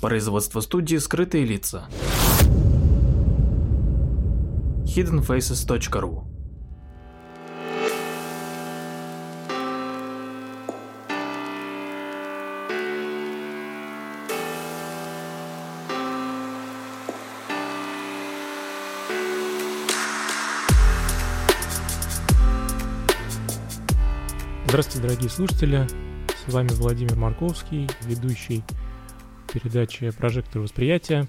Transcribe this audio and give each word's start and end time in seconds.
Производство 0.00 0.60
студии 0.60 0.96
«Скрытые 0.96 1.44
лица». 1.44 1.88
hiddenfaces.ru 4.84 6.24
Здравствуйте, 24.68 25.08
дорогие 25.08 25.28
слушатели. 25.28 25.88
С 26.46 26.52
вами 26.52 26.68
Владимир 26.68 27.16
Марковский, 27.16 27.90
ведущий 28.02 28.62
передачи 29.52 30.10
«Прожектор 30.10 30.60
восприятия» 30.60 31.26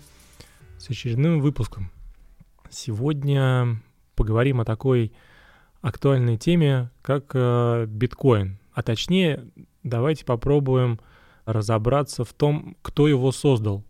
с 0.78 0.90
очередным 0.90 1.40
выпуском. 1.40 1.92
Сегодня 2.70 3.82
поговорим 4.16 4.60
о 4.60 4.66
такой 4.66 5.14
актуальной 5.82 6.38
теме, 6.38 6.92
как 7.02 7.32
э, 7.34 7.86
биткоин. 7.88 8.60
А 8.74 8.84
точнее, 8.84 9.48
давайте 9.84 10.26
попробуем 10.26 11.00
разобраться 11.46 12.26
в 12.26 12.34
том, 12.34 12.76
кто 12.82 13.08
его 13.08 13.32
создал. 13.32 13.84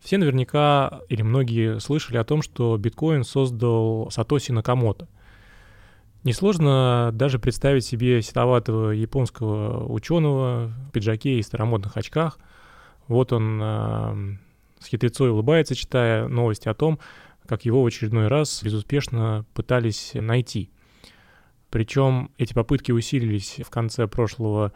Все 0.00 0.16
наверняка 0.18 1.00
или 1.08 1.22
многие 1.22 1.80
слышали 1.80 2.18
о 2.18 2.24
том, 2.24 2.42
что 2.42 2.76
биткоин 2.76 3.24
создал 3.24 4.10
Сатоси 4.10 4.52
Накамото. 4.52 5.08
Несложно 6.22 7.10
даже 7.12 7.38
представить 7.38 7.84
себе 7.84 8.22
сетоватого 8.22 8.90
японского 8.90 9.92
ученого 9.92 10.72
в 10.88 10.92
пиджаке 10.92 11.38
и 11.38 11.42
старомодных 11.42 11.96
очках. 11.96 12.38
Вот 13.08 13.32
он 13.32 13.60
э, 13.62 14.36
с 14.80 14.86
хитрецой 14.86 15.30
улыбается, 15.30 15.74
читая 15.74 16.28
новости 16.28 16.68
о 16.68 16.74
том, 16.74 16.98
как 17.46 17.64
его 17.64 17.82
в 17.82 17.86
очередной 17.86 18.28
раз 18.28 18.62
безуспешно 18.62 19.44
пытались 19.54 20.12
найти. 20.14 20.70
Причем 21.70 22.30
эти 22.38 22.54
попытки 22.54 22.92
усилились 22.92 23.60
в 23.64 23.70
конце 23.70 24.06
прошлого 24.06 24.72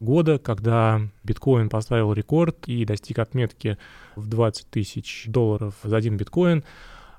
года, 0.00 0.38
когда 0.38 1.00
биткоин 1.24 1.68
поставил 1.68 2.12
рекорд 2.12 2.68
и 2.68 2.84
достиг 2.84 3.18
отметки 3.18 3.78
в 4.14 4.28
20 4.28 4.68
тысяч 4.68 5.24
долларов 5.26 5.74
за 5.82 5.96
один 5.96 6.16
биткоин– 6.16 6.64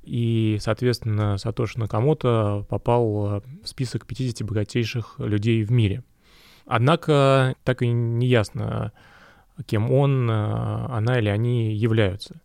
и, 0.07 0.57
соответственно, 0.61 1.37
Сатоши 1.37 1.77
Накамото 1.77 2.65
попал 2.69 3.41
в 3.61 3.67
список 3.67 4.05
50 4.05 4.47
богатейших 4.47 5.15
людей 5.19 5.63
в 5.63 5.71
мире. 5.71 6.01
Однако 6.65 7.55
так 7.65 7.81
и 7.81 7.87
не 7.89 8.25
ясно, 8.25 8.93
кем 9.63 9.91
он, 9.91 10.29
она 10.29 11.19
или 11.19 11.29
они 11.29 11.73
являются. 11.73 12.41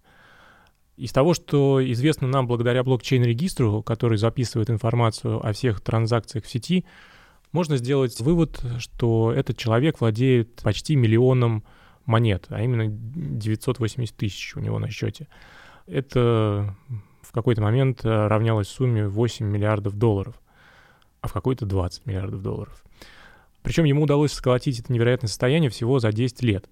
Из 0.97 1.13
того, 1.13 1.35
что 1.35 1.81
известно 1.93 2.29
нам 2.29 2.47
благодаря 2.47 2.83
блокчейн-регистру, 2.83 3.83
который 3.83 4.19
записывает 4.19 4.71
информацию 4.71 5.45
о 5.45 5.53
всех 5.53 5.81
транзакциях 5.81 6.45
в 6.45 6.51
сети, 6.51 6.85
можно 7.51 7.77
сделать 7.77 8.19
вывод, 8.21 8.65
что 8.79 9.33
этот 9.33 9.57
человек 9.57 10.01
владеет 10.01 10.63
почти 10.63 10.97
миллионом 10.97 11.65
монет, 12.07 12.47
а 12.49 12.63
именно 12.63 12.87
980 12.89 14.17
тысяч 14.17 14.57
у 14.57 14.61
него 14.61 14.79
на 14.79 14.91
счете. 14.91 15.29
Это 15.87 16.75
в 17.23 17.33
какой-то 17.33 17.63
момент 17.63 18.05
э, 18.05 18.27
равнялась 18.27 18.69
сумме 18.69 19.07
8 19.07 19.47
миллиардов 19.47 19.97
долларов, 19.97 20.35
а 21.21 21.29
в 21.29 21.33
какой-то 21.33 21.67
20 21.67 22.07
миллиардов 22.07 22.43
долларов. 22.43 22.83
Причем 23.63 23.85
ему 23.85 24.03
удалось 24.03 24.33
сколотить 24.33 24.81
это 24.81 24.93
невероятное 24.93 25.29
состояние 25.29 25.71
всего 25.71 25.99
за 25.99 26.13
10 26.13 26.43
лет. 26.43 26.69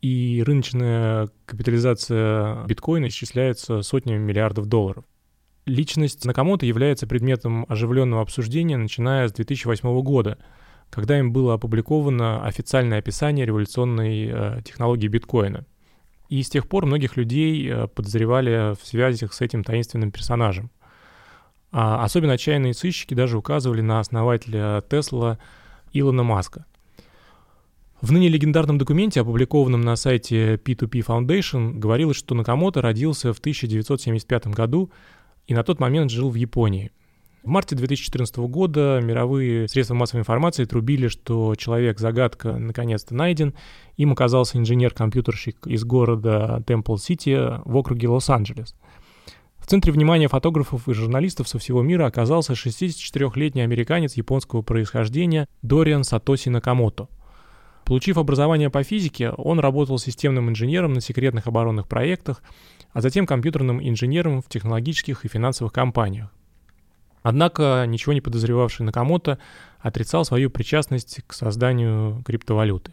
И 0.00 0.42
рыночная 0.46 1.28
капитализация 1.46 2.64
биткоина 2.66 3.08
исчисляется 3.08 3.82
сотнями 3.82 4.18
миллиардов 4.18 4.66
долларов. 4.66 5.04
Личность 5.66 6.24
Накамото 6.24 6.66
является 6.66 7.06
предметом 7.06 7.66
оживленного 7.68 8.22
обсуждения, 8.22 8.76
начиная 8.76 9.28
с 9.28 9.32
2008 9.32 10.00
года, 10.02 10.38
когда 10.88 11.18
им 11.18 11.32
было 11.32 11.54
опубликовано 11.54 12.44
официальное 12.46 12.98
описание 12.98 13.44
революционной 13.44 14.30
э, 14.32 14.62
технологии 14.64 15.08
биткоина— 15.08 15.66
и 16.28 16.42
с 16.42 16.50
тех 16.50 16.68
пор 16.68 16.86
многих 16.86 17.16
людей 17.16 17.68
э, 17.68 17.88
подозревали 17.88 18.74
в 18.74 18.86
связях 18.86 19.32
с 19.32 19.40
этим 19.40 19.64
таинственным 19.64 20.10
персонажем. 20.10 20.70
А 21.70 22.04
особенно 22.04 22.34
отчаянные 22.34 22.74
сыщики 22.74 23.14
даже 23.14 23.38
указывали 23.38 23.80
на 23.80 24.00
основателя 24.00 24.82
Тесла 24.88 25.38
Илона 25.92 26.22
Маска. 26.22 26.66
В 28.00 28.12
ныне 28.12 28.28
легендарном 28.28 28.78
документе, 28.78 29.20
опубликованном 29.20 29.80
на 29.80 29.96
сайте 29.96 30.54
P2P 30.54 31.04
Foundation, 31.04 31.72
говорилось, 31.72 32.16
что 32.16 32.36
Накамото 32.36 32.80
родился 32.80 33.32
в 33.32 33.40
1975 33.40 34.46
году 34.48 34.92
и 35.48 35.54
на 35.54 35.64
тот 35.64 35.80
момент 35.80 36.12
жил 36.12 36.30
в 36.30 36.36
Японии. 36.36 36.92
В 37.42 37.48
марте 37.48 37.74
2014 37.74 38.36
года 38.36 39.00
мировые 39.02 39.66
средства 39.66 39.94
массовой 39.94 40.20
информации 40.20 40.64
трубили, 40.64 41.08
что 41.08 41.56
человек-загадка 41.56 42.52
наконец-то 42.56 43.16
найден. 43.16 43.54
Им 43.96 44.12
оказался 44.12 44.58
инженер-компьютерщик 44.58 45.66
из 45.66 45.82
города 45.82 46.62
Темпл-Сити 46.68 47.58
в 47.64 47.76
округе 47.76 48.06
Лос-Анджелес. 48.08 48.76
В 49.58 49.66
центре 49.66 49.92
внимания 49.92 50.28
фотографов 50.28 50.88
и 50.88 50.92
журналистов 50.92 51.48
со 51.48 51.58
всего 51.58 51.82
мира 51.82 52.06
оказался 52.06 52.52
64-летний 52.52 53.62
американец 53.62 54.14
японского 54.14 54.62
происхождения 54.62 55.48
Дориан 55.62 56.04
Сатоси 56.04 56.48
Накамото. 56.48 57.08
Получив 57.88 58.18
образование 58.18 58.68
по 58.68 58.82
физике, 58.82 59.30
он 59.30 59.60
работал 59.60 59.98
системным 59.98 60.50
инженером 60.50 60.92
на 60.92 61.00
секретных 61.00 61.46
оборонных 61.46 61.88
проектах, 61.88 62.42
а 62.92 63.00
затем 63.00 63.24
компьютерным 63.24 63.80
инженером 63.80 64.42
в 64.42 64.48
технологических 64.50 65.24
и 65.24 65.28
финансовых 65.28 65.72
компаниях. 65.72 66.30
Однако 67.22 67.86
ничего 67.88 68.12
не 68.12 68.20
подозревавший 68.20 68.84
Накамото 68.84 69.38
отрицал 69.80 70.26
свою 70.26 70.50
причастность 70.50 71.22
к 71.26 71.32
созданию 71.32 72.22
криптовалюты. 72.26 72.92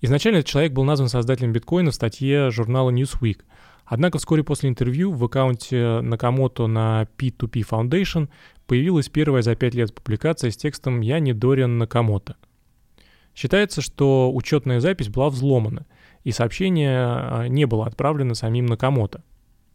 Изначально 0.00 0.38
этот 0.38 0.48
человек 0.48 0.72
был 0.72 0.84
назван 0.84 1.10
создателем 1.10 1.52
биткоина 1.52 1.90
в 1.90 1.94
статье 1.94 2.50
журнала 2.50 2.88
Newsweek. 2.88 3.40
Однако 3.84 4.16
вскоре 4.16 4.42
после 4.42 4.70
интервью 4.70 5.12
в 5.12 5.22
аккаунте 5.22 6.00
Накамото 6.00 6.66
на 6.66 7.06
P2P 7.18 7.68
Foundation 7.68 8.30
появилась 8.66 9.10
первая 9.10 9.42
за 9.42 9.54
пять 9.54 9.74
лет 9.74 9.94
публикация 9.94 10.50
с 10.50 10.56
текстом 10.56 11.02
«Я 11.02 11.18
не 11.18 11.34
Дориан 11.34 11.76
Накамото». 11.76 12.36
Считается, 13.34 13.80
что 13.80 14.32
учетная 14.34 14.80
запись 14.80 15.08
была 15.08 15.30
взломана, 15.30 15.86
и 16.24 16.32
сообщение 16.32 16.98
а, 16.98 17.46
не 17.48 17.64
было 17.66 17.86
отправлено 17.86 18.34
самим 18.34 18.66
Накамото. 18.66 19.22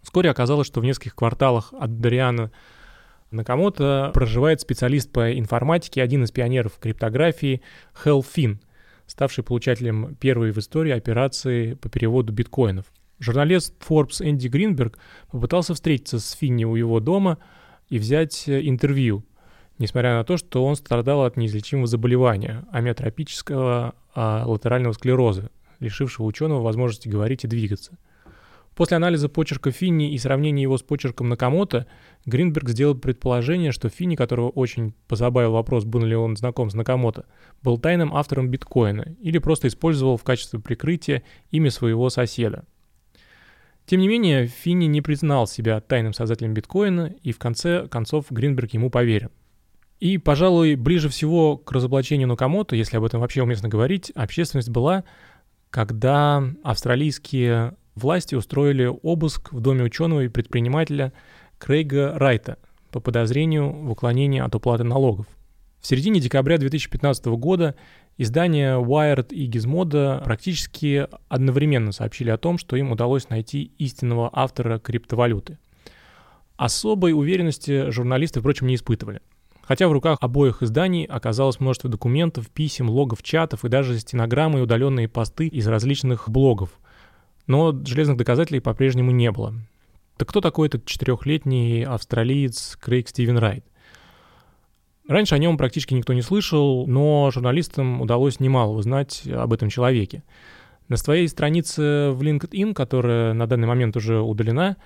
Вскоре 0.01 0.29
оказалось, 0.29 0.67
что 0.67 0.81
в 0.81 0.85
нескольких 0.85 1.15
кварталах 1.15 1.73
от 1.73 1.99
Дориана 1.99 2.51
Накамото 3.31 4.11
проживает 4.13 4.61
специалист 4.61 5.11
по 5.11 5.37
информатике, 5.37 6.03
один 6.03 6.23
из 6.23 6.31
пионеров 6.31 6.77
криптографии 6.79 7.61
Хелл 8.03 8.21
Финн, 8.21 8.59
ставший 9.07 9.43
получателем 9.43 10.15
первой 10.15 10.51
в 10.51 10.59
истории 10.59 10.91
операции 10.91 11.73
по 11.73 11.89
переводу 11.89 12.33
биткоинов. 12.33 12.85
Журналист 13.19 13.73
Forbes 13.87 14.21
Энди 14.21 14.47
Гринберг 14.47 14.99
попытался 15.31 15.73
встретиться 15.73 16.19
с 16.19 16.31
Финни 16.33 16.65
у 16.65 16.75
его 16.75 16.99
дома 16.99 17.37
и 17.89 17.97
взять 17.97 18.47
э, 18.47 18.61
интервью, 18.67 19.23
несмотря 19.77 20.15
на 20.15 20.23
то, 20.23 20.37
что 20.37 20.65
он 20.65 20.75
страдал 20.75 21.23
от 21.23 21.37
неизлечимого 21.37 21.87
заболевания, 21.87 22.65
амиотропического 22.71 23.95
а, 24.13 24.43
латерального 24.45 24.93
склероза, 24.93 25.49
лишившего 25.79 26.25
ученого 26.25 26.61
возможности 26.61 27.07
говорить 27.07 27.43
и 27.43 27.47
двигаться– 27.47 27.97
После 28.75 28.97
анализа 28.97 29.29
почерка 29.29 29.71
Финни 29.71 30.11
и 30.11 30.17
сравнения 30.17 30.63
его 30.63 30.77
с 30.77 30.83
почерком 30.83 31.29
Накамото, 31.29 31.87
Гринберг 32.25 32.69
сделал 32.69 32.93
предположение, 32.93 33.71
что 33.71 33.87
Финни, 33.87 34.15
которого 34.17 34.49
очень 34.49 34.93
позабавил 35.07 35.53
вопрос, 35.53 35.85
был 35.85 36.03
ли 36.03 36.15
он 36.15 36.35
знаком 36.35 36.69
с 36.69 36.73
Накамото, 36.73 37.25
был 37.63 37.77
тайным 37.77 38.13
автором 38.13 38.49
биткоина 38.49 39.15
или 39.21 39.37
просто 39.37 39.69
использовал 39.69 40.17
в 40.17 40.23
качестве 40.23 40.59
прикрытия 40.59 41.23
имя 41.51 41.71
своего 41.71 42.09
соседа. 42.09 42.65
Тем 43.85 44.01
не 44.01 44.09
менее, 44.09 44.47
Финни 44.47 44.85
не 44.85 45.01
признал 45.01 45.47
себя 45.47 45.79
тайным 45.79 46.13
создателем 46.13 46.53
биткоина, 46.53 47.13
и 47.23 47.31
в 47.31 47.39
конце 47.39 47.87
концов 47.87 48.25
Гринберг 48.29 48.73
ему 48.73 48.89
поверил. 48.89 49.31
И, 49.99 50.17
пожалуй, 50.17 50.75
ближе 50.75 51.09
всего 51.09 51.57
к 51.57 51.71
разоблачению 51.71 52.27
Накамото, 52.27 52.75
если 52.75 52.97
об 52.97 53.05
этом 53.05 53.21
вообще 53.21 53.43
уместно 53.43 53.69
говорить, 53.69 54.11
общественность 54.11 54.69
была, 54.69 55.03
когда 55.69 56.43
австралийские 56.63 57.75
власти 57.95 58.35
устроили 58.35 58.91
обыск 59.03 59.53
в 59.53 59.61
доме 59.61 59.83
ученого 59.83 60.21
и 60.21 60.27
предпринимателя 60.27 61.13
Крейга 61.57 62.13
Райта 62.17 62.57
по 62.91 62.99
подозрению 62.99 63.71
в 63.71 63.91
уклонении 63.91 64.41
от 64.41 64.53
уплаты 64.53 64.83
налогов. 64.83 65.27
В 65.79 65.87
середине 65.87 66.19
декабря 66.19 66.57
2015 66.57 67.25
года 67.25 67.75
издания 68.17 68.77
Wired 68.77 69.33
и 69.33 69.49
Gizmodo 69.49 70.23
практически 70.23 71.07
одновременно 71.29 71.91
сообщили 71.91 72.31
о 72.31 72.37
том, 72.37 72.57
что 72.57 72.75
им 72.75 72.91
удалось 72.91 73.29
найти 73.29 73.71
истинного 73.77 74.29
автора 74.33 74.79
криптовалюты. 74.79 75.57
Особой 76.57 77.13
уверенности 77.13 77.91
журналисты, 77.91 78.39
впрочем, 78.39 78.67
не 78.67 78.75
испытывали. 78.75 79.21
Хотя 79.67 79.87
в 79.87 79.91
руках 79.91 80.19
обоих 80.21 80.61
изданий 80.61 81.05
оказалось 81.05 81.59
множество 81.59 81.89
документов, 81.89 82.49
писем, 82.49 82.89
логов, 82.89 83.23
чатов 83.23 83.65
и 83.65 83.69
даже 83.69 83.97
стенограммы 83.99 84.59
и 84.59 84.61
удаленные 84.61 85.07
посты 85.07 85.47
из 85.47 85.67
различных 85.67 86.29
блогов. 86.29 86.69
Но 87.47 87.71
железных 87.83 88.17
доказателей 88.17 88.61
по-прежнему 88.61 89.11
не 89.11 89.31
было. 89.31 89.53
Так 90.17 90.29
кто 90.29 90.39
такой 90.39 90.67
этот 90.67 90.85
четырехлетний 90.85 91.83
австралиец 91.83 92.77
Крейг 92.79 93.09
Стивен 93.09 93.37
Райт? 93.37 93.65
Раньше 95.07 95.35
о 95.35 95.39
нем 95.39 95.57
практически 95.57 95.93
никто 95.93 96.13
не 96.13 96.21
слышал, 96.21 96.87
но 96.87 97.29
журналистам 97.31 98.01
удалось 98.01 98.39
немало 98.39 98.71
узнать 98.73 99.23
об 99.27 99.53
этом 99.53 99.69
человеке. 99.69 100.23
На 100.87 100.97
своей 100.97 101.27
странице 101.27 102.11
в 102.11 102.21
LinkedIn, 102.21 102.73
которая 102.73 103.33
на 103.33 103.47
данный 103.47 103.67
момент 103.67 103.97
уже 103.97 104.19
удалена, 104.19 104.77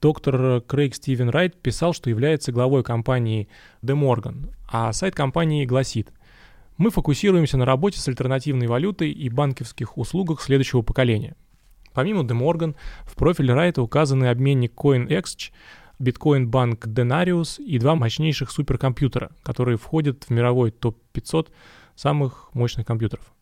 доктор 0.00 0.60
Крейг 0.62 0.94
Стивен 0.94 1.28
Райт 1.28 1.60
писал, 1.60 1.92
что 1.92 2.10
является 2.10 2.52
главой 2.52 2.82
компании 2.82 3.48
The 3.82 3.94
Morgan, 3.94 4.52
а 4.70 4.92
сайт 4.92 5.14
компании 5.14 5.64
гласит 5.64 6.12
«Мы 6.76 6.90
фокусируемся 6.90 7.56
на 7.56 7.64
работе 7.64 8.00
с 8.00 8.08
альтернативной 8.08 8.66
валютой 8.66 9.10
и 9.10 9.28
банковских 9.28 9.96
услугах 9.96 10.40
следующего 10.40 10.82
поколения». 10.82 11.36
Помимо 11.94 12.22
The 12.22 12.38
Morgan, 12.38 12.76
в 13.04 13.14
профиле 13.14 13.54
Райта 13.54 13.80
указаны 13.82 14.26
обменник 14.26 14.74
CoinExchange, 14.74 15.52
биткоин-банк 15.98 16.86
Denarius 16.86 17.62
и 17.62 17.78
два 17.78 17.94
мощнейших 17.94 18.50
суперкомпьютера, 18.50 19.30
которые 19.42 19.78
входят 19.78 20.24
в 20.24 20.30
мировой 20.30 20.70
топ-500 20.70 21.48
самых 21.94 22.50
мощных 22.52 22.86
компьютеров. 22.86 23.32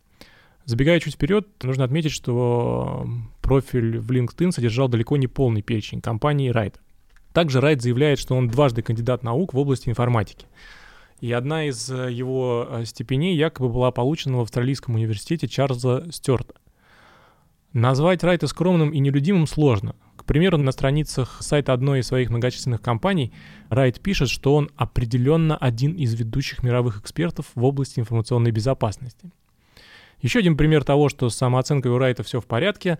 Забегая 0.66 0.99
чуть 0.99 1.14
вперед, 1.14 1.46
нужно 1.62 1.84
отметить, 1.84 2.12
что 2.12 3.06
профиль 3.43 3.99
в 3.99 4.11
LinkedIn 4.11 4.50
содержал 4.50 4.88
далеко 4.88 5.16
не 5.19 5.26
полный 5.26 5.61
перечень 5.61 6.00
компаний 6.00 6.50
Райта. 6.50 6.81
Также 7.34 7.61
Райт 7.61 7.82
заявляет, 7.82 8.19
что 8.19 8.34
он 8.34 8.49
дважды 8.49 8.81
кандидат 8.81 9.22
наук 9.22 9.52
в 9.52 9.58
области 9.58 9.90
информатики. 9.90 10.46
И 11.20 11.32
одна 11.32 11.66
из 11.66 11.90
э, 11.90 12.11
его 12.11 12.66
э, 12.69 12.84
степеней 12.84 13.37
якобы 13.37 13.69
была 13.69 13.90
получена 13.90 14.38
в 14.38 14.40
Австралийском 14.43 14.94
университете 14.94 15.49
Чарльза 15.49 16.06
Стюарта. 16.11 16.55
Назвать 17.72 18.22
Райта 18.22 18.46
скромным 18.46 18.90
и 18.90 18.99
нелюдимым 19.00 19.46
сложно. 19.46 19.96
К 20.17 20.25
примеру, 20.25 20.58
на 20.58 20.72
страницах 20.72 21.43
сайта 21.43 21.72
одной 21.72 22.00
из 22.00 22.06
своих 22.06 22.31
многочисленных 22.31 22.81
компаний 22.81 23.32
Райт 23.69 24.00
пишет, 24.00 24.28
что 24.28 24.55
он 24.55 24.70
определенно 24.76 25.56
один 25.56 25.93
из 25.93 26.14
ведущих 26.14 26.62
мировых 26.62 27.00
экспертов 27.00 27.46
в 27.55 27.64
области 27.64 28.00
информационной 28.00 28.50
безопасности. 28.50 29.31
Еще 30.25 30.38
один 30.38 30.56
пример 30.56 30.85
того, 30.85 31.11
что 31.11 31.29
с 31.29 31.37
самооценкой 31.37 31.93
у 31.93 31.99
Райта 31.99 32.23
все 32.23 32.41
в 32.41 32.47
порядке, 32.47 32.99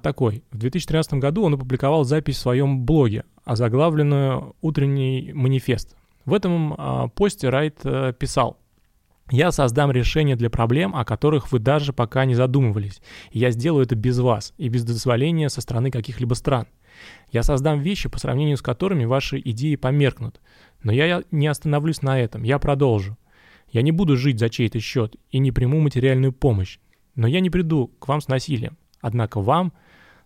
такой. 0.00 0.42
В 0.50 0.56
2013 0.56 1.14
году 1.14 1.42
он 1.42 1.52
опубликовал 1.52 2.04
запись 2.04 2.36
в 2.36 2.40
своем 2.40 2.86
блоге, 2.86 3.24
озаглавленную 3.44 4.56
«Утренний 4.62 5.32
манифест». 5.34 5.94
В 6.24 6.32
этом 6.32 6.72
э, 6.72 7.08
посте 7.14 7.50
Райт 7.50 7.80
э, 7.84 8.14
писал 8.18 8.58
я 9.30 9.52
создам 9.52 9.90
решение 9.90 10.34
для 10.34 10.48
проблем, 10.48 10.96
о 10.96 11.04
которых 11.04 11.52
вы 11.52 11.58
даже 11.58 11.92
пока 11.92 12.24
не 12.24 12.34
задумывались. 12.34 13.02
Я 13.30 13.50
сделаю 13.50 13.84
это 13.84 13.94
без 13.94 14.18
вас 14.18 14.54
и 14.56 14.68
без 14.68 14.84
дозволения 14.84 15.50
со 15.50 15.60
стороны 15.60 15.90
каких-либо 15.90 16.34
стран. 16.34 16.66
Я 17.30 17.42
создам 17.42 17.80
вещи, 17.80 18.08
по 18.08 18.18
сравнению 18.18 18.56
с 18.56 18.62
которыми 18.62 19.04
ваши 19.04 19.38
идеи 19.38 19.76
померкнут. 19.76 20.40
Но 20.82 20.92
я 20.92 21.22
не 21.30 21.46
остановлюсь 21.46 22.02
на 22.02 22.18
этом, 22.18 22.42
я 22.42 22.58
продолжу. 22.58 23.16
Я 23.72 23.80
не 23.80 23.90
буду 23.90 24.16
жить 24.16 24.38
за 24.38 24.50
чей-то 24.50 24.78
счет 24.80 25.16
и 25.30 25.38
не 25.38 25.50
приму 25.50 25.80
материальную 25.80 26.32
помощь. 26.32 26.78
Но 27.14 27.26
я 27.26 27.40
не 27.40 27.48
приду 27.48 27.88
к 27.98 28.06
вам 28.06 28.20
с 28.20 28.28
насилием. 28.28 28.76
Однако 29.00 29.40
вам 29.40 29.72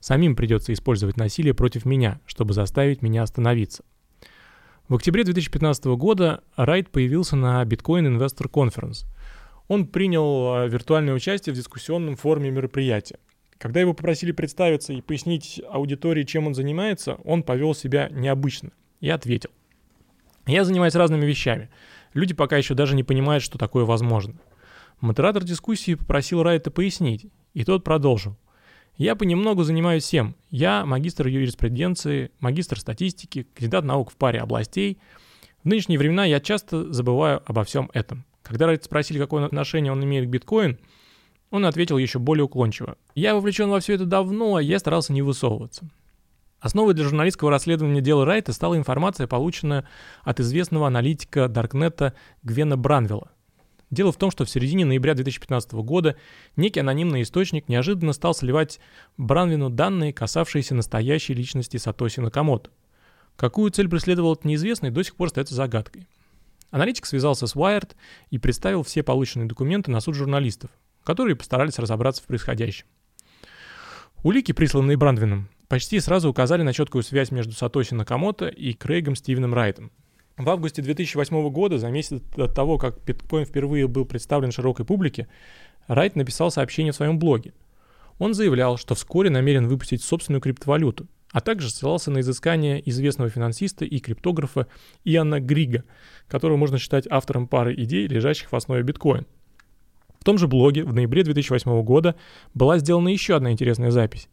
самим 0.00 0.34
придется 0.34 0.72
использовать 0.72 1.16
насилие 1.16 1.54
против 1.54 1.84
меня, 1.84 2.20
чтобы 2.26 2.54
заставить 2.54 3.02
меня 3.02 3.22
остановиться. 3.22 3.84
В 4.88 4.96
октябре 4.96 5.24
2015 5.24 5.84
года 5.96 6.42
Райт 6.56 6.90
появился 6.90 7.36
на 7.36 7.62
Bitcoin 7.62 8.18
Investor 8.18 8.50
Conference. 8.50 9.06
Он 9.68 9.86
принял 9.86 10.52
а, 10.52 10.66
виртуальное 10.66 11.14
участие 11.14 11.52
в 11.54 11.56
дискуссионном 11.56 12.16
форуме 12.16 12.50
мероприятия. 12.50 13.18
Когда 13.58 13.80
его 13.80 13.94
попросили 13.94 14.32
представиться 14.32 14.92
и 14.92 15.00
пояснить 15.00 15.62
аудитории, 15.68 16.24
чем 16.24 16.46
он 16.46 16.54
занимается, 16.54 17.14
он 17.24 17.42
повел 17.42 17.74
себя 17.74 18.08
необычно 18.10 18.70
и 19.00 19.08
ответил. 19.08 19.50
Я 20.46 20.64
занимаюсь 20.64 20.94
разными 20.94 21.26
вещами. 21.26 21.70
Люди 22.14 22.32
пока 22.32 22.56
еще 22.56 22.74
даже 22.74 22.94
не 22.94 23.02
понимают, 23.02 23.42
что 23.42 23.58
такое 23.58 23.84
возможно. 23.84 24.34
Модератор 25.00 25.44
дискуссии 25.44 25.94
попросил 25.94 26.42
Райта 26.42 26.70
пояснить, 26.70 27.26
и 27.52 27.64
тот 27.64 27.84
продолжил. 27.84 28.36
Я 28.96 29.14
понемногу 29.14 29.62
занимаюсь 29.64 30.04
всем. 30.04 30.36
Я 30.50 30.86
магистр 30.86 31.26
юриспруденции, 31.26 32.30
магистр 32.40 32.80
статистики, 32.80 33.46
кандидат 33.54 33.84
наук 33.84 34.10
в 34.10 34.16
паре 34.16 34.40
областей. 34.40 34.98
В 35.62 35.66
нынешние 35.66 35.98
времена 35.98 36.24
я 36.24 36.40
часто 36.40 36.90
забываю 36.92 37.42
обо 37.44 37.64
всем 37.64 37.90
этом. 37.92 38.24
Когда 38.42 38.66
Райт 38.66 38.84
спросили, 38.84 39.18
какое 39.18 39.44
отношение 39.44 39.92
он 39.92 40.02
имеет 40.04 40.26
к 40.26 40.30
биткоин, 40.30 40.78
он 41.50 41.66
ответил 41.66 41.98
еще 41.98 42.18
более 42.18 42.44
уклончиво. 42.44 42.96
Я 43.14 43.34
вовлечен 43.34 43.68
во 43.68 43.80
все 43.80 43.94
это 43.94 44.06
давно, 44.06 44.60
я 44.60 44.78
старался 44.78 45.12
не 45.12 45.22
высовываться. 45.22 45.90
Основой 46.60 46.94
для 46.94 47.04
журналистского 47.04 47.50
расследования 47.50 48.00
дела 48.00 48.24
Райта 48.24 48.52
стала 48.52 48.76
информация, 48.76 49.26
полученная 49.26 49.86
от 50.22 50.40
известного 50.40 50.86
аналитика 50.86 51.48
Даркнета 51.48 52.14
Гвена 52.42 52.76
Бранвилла. 52.76 53.30
Дело 53.90 54.10
в 54.10 54.16
том, 54.16 54.30
что 54.30 54.44
в 54.44 54.50
середине 54.50 54.84
ноября 54.84 55.14
2015 55.14 55.72
года 55.74 56.16
некий 56.56 56.80
анонимный 56.80 57.22
источник 57.22 57.68
неожиданно 57.68 58.12
стал 58.12 58.34
сливать 58.34 58.80
Бранвину 59.16 59.70
данные, 59.70 60.12
касавшиеся 60.12 60.74
настоящей 60.74 61.34
личности 61.34 61.76
Сатоси 61.76 62.20
Накамото. 62.20 62.70
Какую 63.36 63.70
цель 63.70 63.88
преследовал 63.88 64.32
этот 64.32 64.46
неизвестный, 64.46 64.90
до 64.90 65.04
сих 65.04 65.14
пор 65.14 65.26
остается 65.28 65.54
загадкой. 65.54 66.08
Аналитик 66.70 67.06
связался 67.06 67.46
с 67.46 67.54
Wired 67.54 67.92
и 68.30 68.38
представил 68.38 68.82
все 68.82 69.02
полученные 69.02 69.46
документы 69.46 69.90
на 69.90 70.00
суд 70.00 70.14
журналистов, 70.14 70.70
которые 71.04 71.36
постарались 71.36 71.78
разобраться 71.78 72.22
в 72.22 72.26
происходящем. 72.26 72.86
Улики, 74.24 74.50
присланные 74.50 74.96
Брандвином, 74.96 75.48
почти 75.68 76.00
сразу 76.00 76.28
указали 76.28 76.62
на 76.62 76.72
четкую 76.72 77.02
связь 77.02 77.30
между 77.30 77.52
Сатоси 77.52 77.94
Накамото 77.94 78.48
и 78.48 78.72
Крейгом 78.72 79.16
Стивеном 79.16 79.54
Райтом, 79.54 79.90
в 80.36 80.50
августе 80.50 80.82
2008 80.82 81.48
года, 81.48 81.78
за 81.78 81.88
месяц 81.88 82.20
до 82.36 82.46
того, 82.46 82.76
как 82.76 83.02
биткоин 83.06 83.46
впервые 83.46 83.88
был 83.88 84.04
представлен 84.04 84.52
широкой 84.52 84.84
публике, 84.84 85.28
Райт 85.86 86.14
написал 86.14 86.50
сообщение 86.50 86.92
в 86.92 86.96
своем 86.96 87.18
блоге. 87.18 87.54
Он 88.18 88.34
заявлял, 88.34 88.76
что 88.76 88.94
вскоре 88.94 89.30
намерен 89.30 89.66
выпустить 89.66 90.02
собственную 90.02 90.42
криптовалюту, 90.42 91.06
а 91.30 91.40
также 91.40 91.70
ссылался 91.70 92.10
на 92.10 92.20
изыскание 92.20 92.86
известного 92.86 93.30
финансиста 93.30 93.86
и 93.86 93.98
криптографа 93.98 94.66
Иоанна 95.04 95.40
Грига, 95.40 95.84
которого 96.28 96.58
можно 96.58 96.76
считать 96.76 97.06
автором 97.08 97.48
пары 97.48 97.74
идей, 97.74 98.06
лежащих 98.06 98.52
в 98.52 98.56
основе 98.56 98.82
биткоин. 98.82 99.26
В 100.20 100.24
том 100.24 100.36
же 100.36 100.48
блоге 100.48 100.84
в 100.84 100.92
ноябре 100.92 101.22
2008 101.22 101.82
года 101.82 102.14
была 102.52 102.76
сделана 102.76 103.08
еще 103.08 103.36
одна 103.36 103.52
интересная 103.52 103.90
запись. 103.90 104.28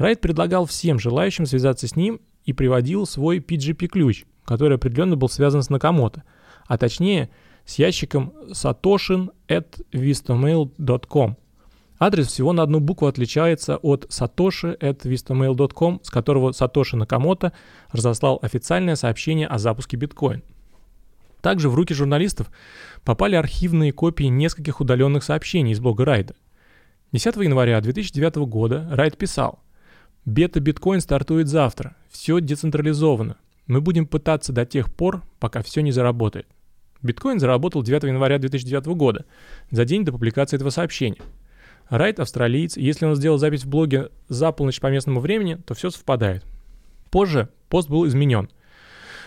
Райт 0.00 0.20
предлагал 0.22 0.64
всем 0.64 0.98
желающим 0.98 1.44
связаться 1.44 1.86
с 1.86 1.94
ним 1.94 2.22
и 2.46 2.54
приводил 2.54 3.04
свой 3.04 3.38
PGP-ключ, 3.38 4.24
который 4.46 4.78
определенно 4.78 5.14
был 5.14 5.28
связан 5.28 5.62
с 5.62 5.68
Накамото, 5.68 6.24
а 6.66 6.78
точнее 6.78 7.28
с 7.66 7.78
ящиком 7.78 8.32
satoshin.vistomail.com. 8.48 11.36
Адрес 11.98 12.28
всего 12.28 12.54
на 12.54 12.62
одну 12.62 12.80
букву 12.80 13.08
отличается 13.08 13.76
от 13.76 14.06
satoshi.vistomail.com, 14.06 16.00
с 16.02 16.08
которого 16.08 16.52
Сатоши 16.52 16.96
Накамото 16.96 17.52
разослал 17.92 18.38
официальное 18.40 18.96
сообщение 18.96 19.48
о 19.48 19.58
запуске 19.58 19.98
биткоин. 19.98 20.42
Также 21.42 21.68
в 21.68 21.74
руки 21.74 21.92
журналистов 21.92 22.50
попали 23.04 23.36
архивные 23.36 23.92
копии 23.92 24.24
нескольких 24.24 24.80
удаленных 24.80 25.24
сообщений 25.24 25.72
из 25.72 25.80
блога 25.80 26.06
Райда. 26.06 26.34
10 27.12 27.36
января 27.36 27.78
2009 27.82 28.36
года 28.48 28.88
Райд 28.90 29.18
писал 29.18 29.60
«Бета 30.24 30.60
биткоин 30.60 31.00
стартует 31.00 31.48
завтра. 31.48 31.96
Все 32.10 32.40
децентрализовано. 32.40 33.36
Мы 33.66 33.80
будем 33.80 34.06
пытаться 34.06 34.52
до 34.52 34.66
тех 34.66 34.92
пор, 34.92 35.22
пока 35.38 35.62
все 35.62 35.80
не 35.80 35.92
заработает. 35.92 36.46
Биткоин 37.02 37.38
заработал 37.40 37.82
9 37.82 38.02
января 38.04 38.38
2009 38.38 38.86
года, 38.88 39.24
за 39.70 39.84
день 39.84 40.04
до 40.04 40.12
публикации 40.12 40.56
этого 40.56 40.70
сообщения. 40.70 41.20
Райт 41.88 42.20
австралиец, 42.20 42.76
если 42.76 43.06
он 43.06 43.16
сделал 43.16 43.38
запись 43.38 43.64
в 43.64 43.68
блоге 43.68 44.10
за 44.28 44.52
полночь 44.52 44.80
по 44.80 44.88
местному 44.88 45.20
времени, 45.20 45.54
то 45.54 45.74
все 45.74 45.90
совпадает. 45.90 46.44
Позже 47.10 47.48
пост 47.68 47.88
был 47.88 48.06
изменен. 48.06 48.48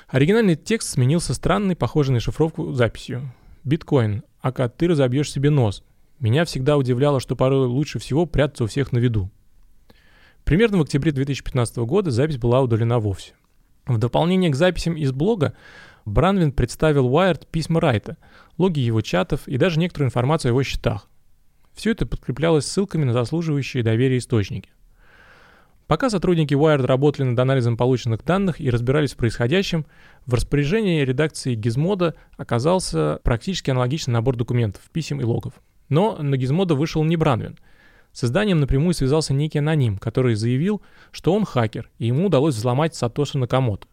Оригинальный 0.07 0.55
текст 0.55 0.89
сменился 0.89 1.33
странной, 1.33 1.75
похожей 1.75 2.13
на 2.13 2.19
шифровку 2.19 2.71
записью. 2.73 3.33
«Биткоин, 3.63 4.23
ака 4.41 4.69
ты 4.69 4.87
разобьешь 4.87 5.31
себе 5.31 5.49
нос. 5.49 5.83
Меня 6.19 6.45
всегда 6.45 6.77
удивляло, 6.77 7.19
что 7.19 7.35
порой 7.35 7.65
лучше 7.65 7.99
всего 7.99 8.25
прятаться 8.25 8.65
у 8.65 8.67
всех 8.67 8.91
на 8.91 8.99
виду». 8.99 9.31
Примерно 10.43 10.77
в 10.77 10.81
октябре 10.81 11.11
2015 11.11 11.77
года 11.77 12.11
запись 12.11 12.37
была 12.37 12.61
удалена 12.61 12.99
вовсе. 12.99 13.33
В 13.85 13.97
дополнение 13.97 14.49
к 14.49 14.55
записям 14.55 14.95
из 14.95 15.11
блога, 15.11 15.53
Бранвин 16.05 16.51
представил 16.51 17.09
Wired 17.09 17.47
письма 17.49 17.79
Райта, 17.79 18.17
логи 18.57 18.79
его 18.79 19.01
чатов 19.01 19.47
и 19.47 19.57
даже 19.57 19.79
некоторую 19.79 20.07
информацию 20.07 20.49
о 20.49 20.53
его 20.53 20.63
счетах. 20.63 21.07
Все 21.73 21.91
это 21.91 22.05
подкреплялось 22.05 22.65
ссылками 22.65 23.03
на 23.03 23.13
заслуживающие 23.13 23.83
доверия 23.83 24.17
источники. 24.17 24.69
Пока 25.87 26.09
сотрудники 26.09 26.53
Wired 26.53 26.85
работали 26.85 27.25
над 27.25 27.39
анализом 27.39 27.77
полученных 27.77 28.23
данных 28.23 28.61
и 28.61 28.69
разбирались 28.69 29.13
в 29.13 29.17
происходящем, 29.17 29.85
в 30.25 30.33
распоряжении 30.33 31.03
редакции 31.03 31.57
Gizmodo 31.57 32.15
оказался 32.37 33.19
практически 33.23 33.71
аналогичный 33.71 34.13
набор 34.13 34.35
документов, 34.35 34.81
писем 34.91 35.19
и 35.19 35.23
логов. 35.23 35.53
Но 35.89 36.17
на 36.17 36.35
Gizmodo 36.35 36.75
вышел 36.75 37.03
не 37.03 37.17
Бранвин. 37.17 37.57
С 38.13 38.23
изданием 38.23 38.59
напрямую 38.59 38.93
связался 38.93 39.33
некий 39.33 39.57
аноним, 39.57 39.97
который 39.97 40.35
заявил, 40.35 40.83
что 41.11 41.33
он 41.33 41.45
хакер, 41.45 41.89
и 41.97 42.05
ему 42.05 42.27
удалось 42.27 42.53
взломать 42.55 42.93
Сатоши 42.95 43.39
Накамото. 43.39 43.87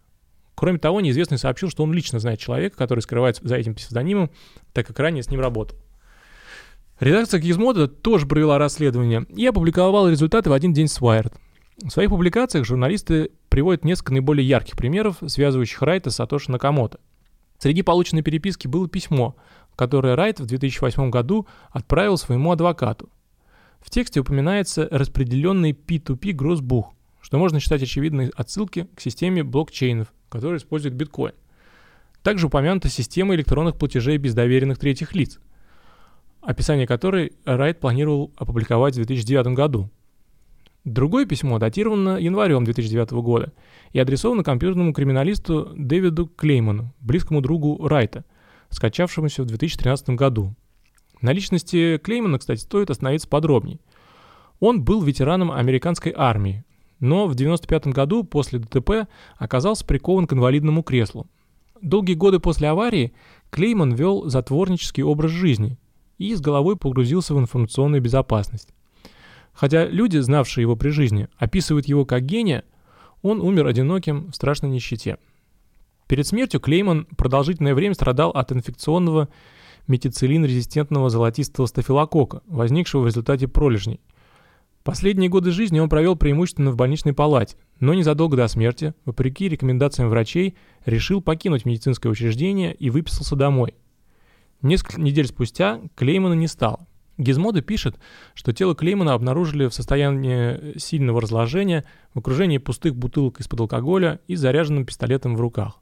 Кроме 0.54 0.78
того, 0.78 1.00
неизвестный 1.00 1.38
сообщил, 1.38 1.70
что 1.70 1.84
он 1.84 1.94
лично 1.94 2.18
знает 2.18 2.38
человека, 2.38 2.76
который 2.76 3.00
скрывается 3.00 3.46
за 3.48 3.56
этим 3.56 3.74
псевдонимом, 3.74 4.30
так 4.74 4.86
как 4.86 4.98
ранее 4.98 5.22
с 5.22 5.30
ним 5.30 5.40
работал. 5.40 5.78
Редакция 7.00 7.40
Gizmodo 7.40 7.86
тоже 7.86 8.26
провела 8.26 8.58
расследование 8.58 9.24
и 9.34 9.46
опубликовала 9.46 10.10
результаты 10.10 10.50
в 10.50 10.52
один 10.52 10.74
день 10.74 10.88
с 10.88 11.00
Wired. 11.00 11.32
В 11.82 11.88
своих 11.88 12.10
публикациях 12.10 12.66
журналисты 12.66 13.30
приводят 13.48 13.86
несколько 13.86 14.12
наиболее 14.12 14.46
ярких 14.46 14.76
примеров, 14.76 15.16
связывающих 15.26 15.80
Райта 15.80 16.10
с 16.10 16.16
Сатоши 16.16 16.52
Накамото. 16.52 17.00
Среди 17.58 17.80
полученной 17.80 18.20
переписки 18.20 18.66
было 18.66 18.86
письмо, 18.86 19.34
которое 19.76 20.14
Райт 20.14 20.40
в 20.40 20.46
2008 20.46 21.08
году 21.08 21.46
отправил 21.70 22.18
своему 22.18 22.52
адвокату. 22.52 23.08
В 23.80 23.90
тексте 23.90 24.20
упоминается 24.20 24.86
распределенный 24.90 25.72
P2P 25.72 26.32
гроссбух, 26.32 26.94
что 27.20 27.38
можно 27.38 27.60
считать 27.60 27.82
очевидной 27.82 28.28
отсылки 28.36 28.88
к 28.94 29.00
системе 29.00 29.42
блокчейнов, 29.42 30.12
которая 30.28 30.58
использует 30.58 30.94
биткоин. 30.94 31.34
Также 32.22 32.46
упомянута 32.46 32.88
система 32.88 33.34
электронных 33.34 33.76
платежей 33.76 34.18
без 34.18 34.34
доверенных 34.34 34.78
третьих 34.78 35.14
лиц, 35.14 35.40
описание 36.42 36.86
которой 36.86 37.32
Райт 37.44 37.80
планировал 37.80 38.32
опубликовать 38.36 38.94
в 38.94 38.96
2009 38.96 39.54
году. 39.54 39.90
Другое 40.84 41.26
письмо 41.26 41.58
датировано 41.58 42.18
январем 42.18 42.64
2009 42.64 43.10
года 43.12 43.52
и 43.92 43.98
адресовано 43.98 44.42
компьютерному 44.42 44.92
криминалисту 44.94 45.72
Дэвиду 45.76 46.26
Клейману, 46.26 46.94
близкому 47.00 47.42
другу 47.42 47.86
Райта, 47.86 48.24
скачавшемуся 48.70 49.42
в 49.42 49.46
2013 49.46 50.10
году. 50.10 50.54
На 51.20 51.32
личности 51.32 51.98
Клеймана, 51.98 52.38
кстати, 52.38 52.60
стоит 52.60 52.90
остановиться 52.90 53.28
подробней. 53.28 53.80
Он 54.58 54.82
был 54.82 55.02
ветераном 55.02 55.52
американской 55.52 56.12
армии, 56.16 56.64
но 56.98 57.26
в 57.26 57.32
1995 57.32 57.94
году 57.94 58.24
после 58.24 58.58
ДТП 58.58 59.08
оказался 59.36 59.84
прикован 59.84 60.26
к 60.26 60.32
инвалидному 60.32 60.82
креслу. 60.82 61.26
Долгие 61.80 62.14
годы 62.14 62.40
после 62.40 62.68
аварии 62.68 63.14
Клейман 63.50 63.94
вел 63.94 64.28
затворнический 64.28 65.02
образ 65.02 65.30
жизни 65.30 65.78
и 66.18 66.34
с 66.34 66.40
головой 66.40 66.76
погрузился 66.76 67.34
в 67.34 67.38
информационную 67.38 68.02
безопасность. 68.02 68.68
Хотя 69.52 69.86
люди, 69.86 70.18
знавшие 70.18 70.62
его 70.62 70.76
при 70.76 70.90
жизни, 70.90 71.28
описывают 71.38 71.86
его 71.86 72.04
как 72.04 72.24
гения, 72.24 72.64
он 73.22 73.40
умер 73.40 73.66
одиноким 73.66 74.30
в 74.30 74.34
страшной 74.34 74.70
нищете. 74.70 75.16
Перед 76.06 76.26
смертью 76.26 76.60
Клейман 76.60 77.06
продолжительное 77.16 77.74
время 77.74 77.94
страдал 77.94 78.30
от 78.30 78.52
инфекционного 78.52 79.28
метицилин-резистентного 79.90 81.10
золотистого 81.10 81.66
стафилокока, 81.66 82.42
возникшего 82.46 83.02
в 83.02 83.06
результате 83.06 83.48
пролежней. 83.48 84.00
Последние 84.82 85.28
годы 85.28 85.50
жизни 85.50 85.78
он 85.78 85.90
провел 85.90 86.16
преимущественно 86.16 86.70
в 86.70 86.76
больничной 86.76 87.12
палате, 87.12 87.56
но 87.80 87.92
незадолго 87.92 88.38
до 88.38 88.48
смерти, 88.48 88.94
вопреки 89.04 89.48
рекомендациям 89.48 90.08
врачей, 90.08 90.56
решил 90.86 91.20
покинуть 91.20 91.66
медицинское 91.66 92.08
учреждение 92.08 92.72
и 92.72 92.88
выписался 92.88 93.36
домой. 93.36 93.74
Несколько 94.62 95.00
недель 95.00 95.26
спустя 95.26 95.80
Клеймана 95.96 96.34
не 96.34 96.46
стало. 96.46 96.86
Гизмода 97.18 97.60
пишет, 97.60 97.96
что 98.34 98.54
тело 98.54 98.74
Клеймана 98.74 99.12
обнаружили 99.12 99.66
в 99.66 99.74
состоянии 99.74 100.78
сильного 100.78 101.20
разложения 101.20 101.84
в 102.14 102.18
окружении 102.18 102.56
пустых 102.56 102.96
бутылок 102.96 103.40
из-под 103.40 103.60
алкоголя 103.60 104.20
и 104.26 104.36
заряженным 104.36 104.86
пистолетом 104.86 105.36
в 105.36 105.40
руках. 105.40 105.80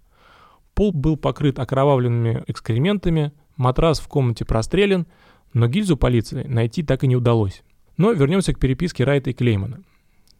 Пол 0.78 0.92
был 0.92 1.16
покрыт 1.16 1.58
окровавленными 1.58 2.44
экскрементами, 2.47 3.32
матрас 3.56 3.99
в 3.99 4.06
комнате 4.06 4.44
прострелен, 4.44 5.08
но 5.52 5.66
гильзу 5.66 5.97
полиции 5.97 6.44
найти 6.44 6.85
так 6.85 7.02
и 7.02 7.08
не 7.08 7.16
удалось. 7.16 7.64
Но 7.97 8.12
вернемся 8.12 8.54
к 8.54 8.61
переписке 8.61 9.02
Райта 9.02 9.30
и 9.30 9.32
Клеймана. 9.32 9.82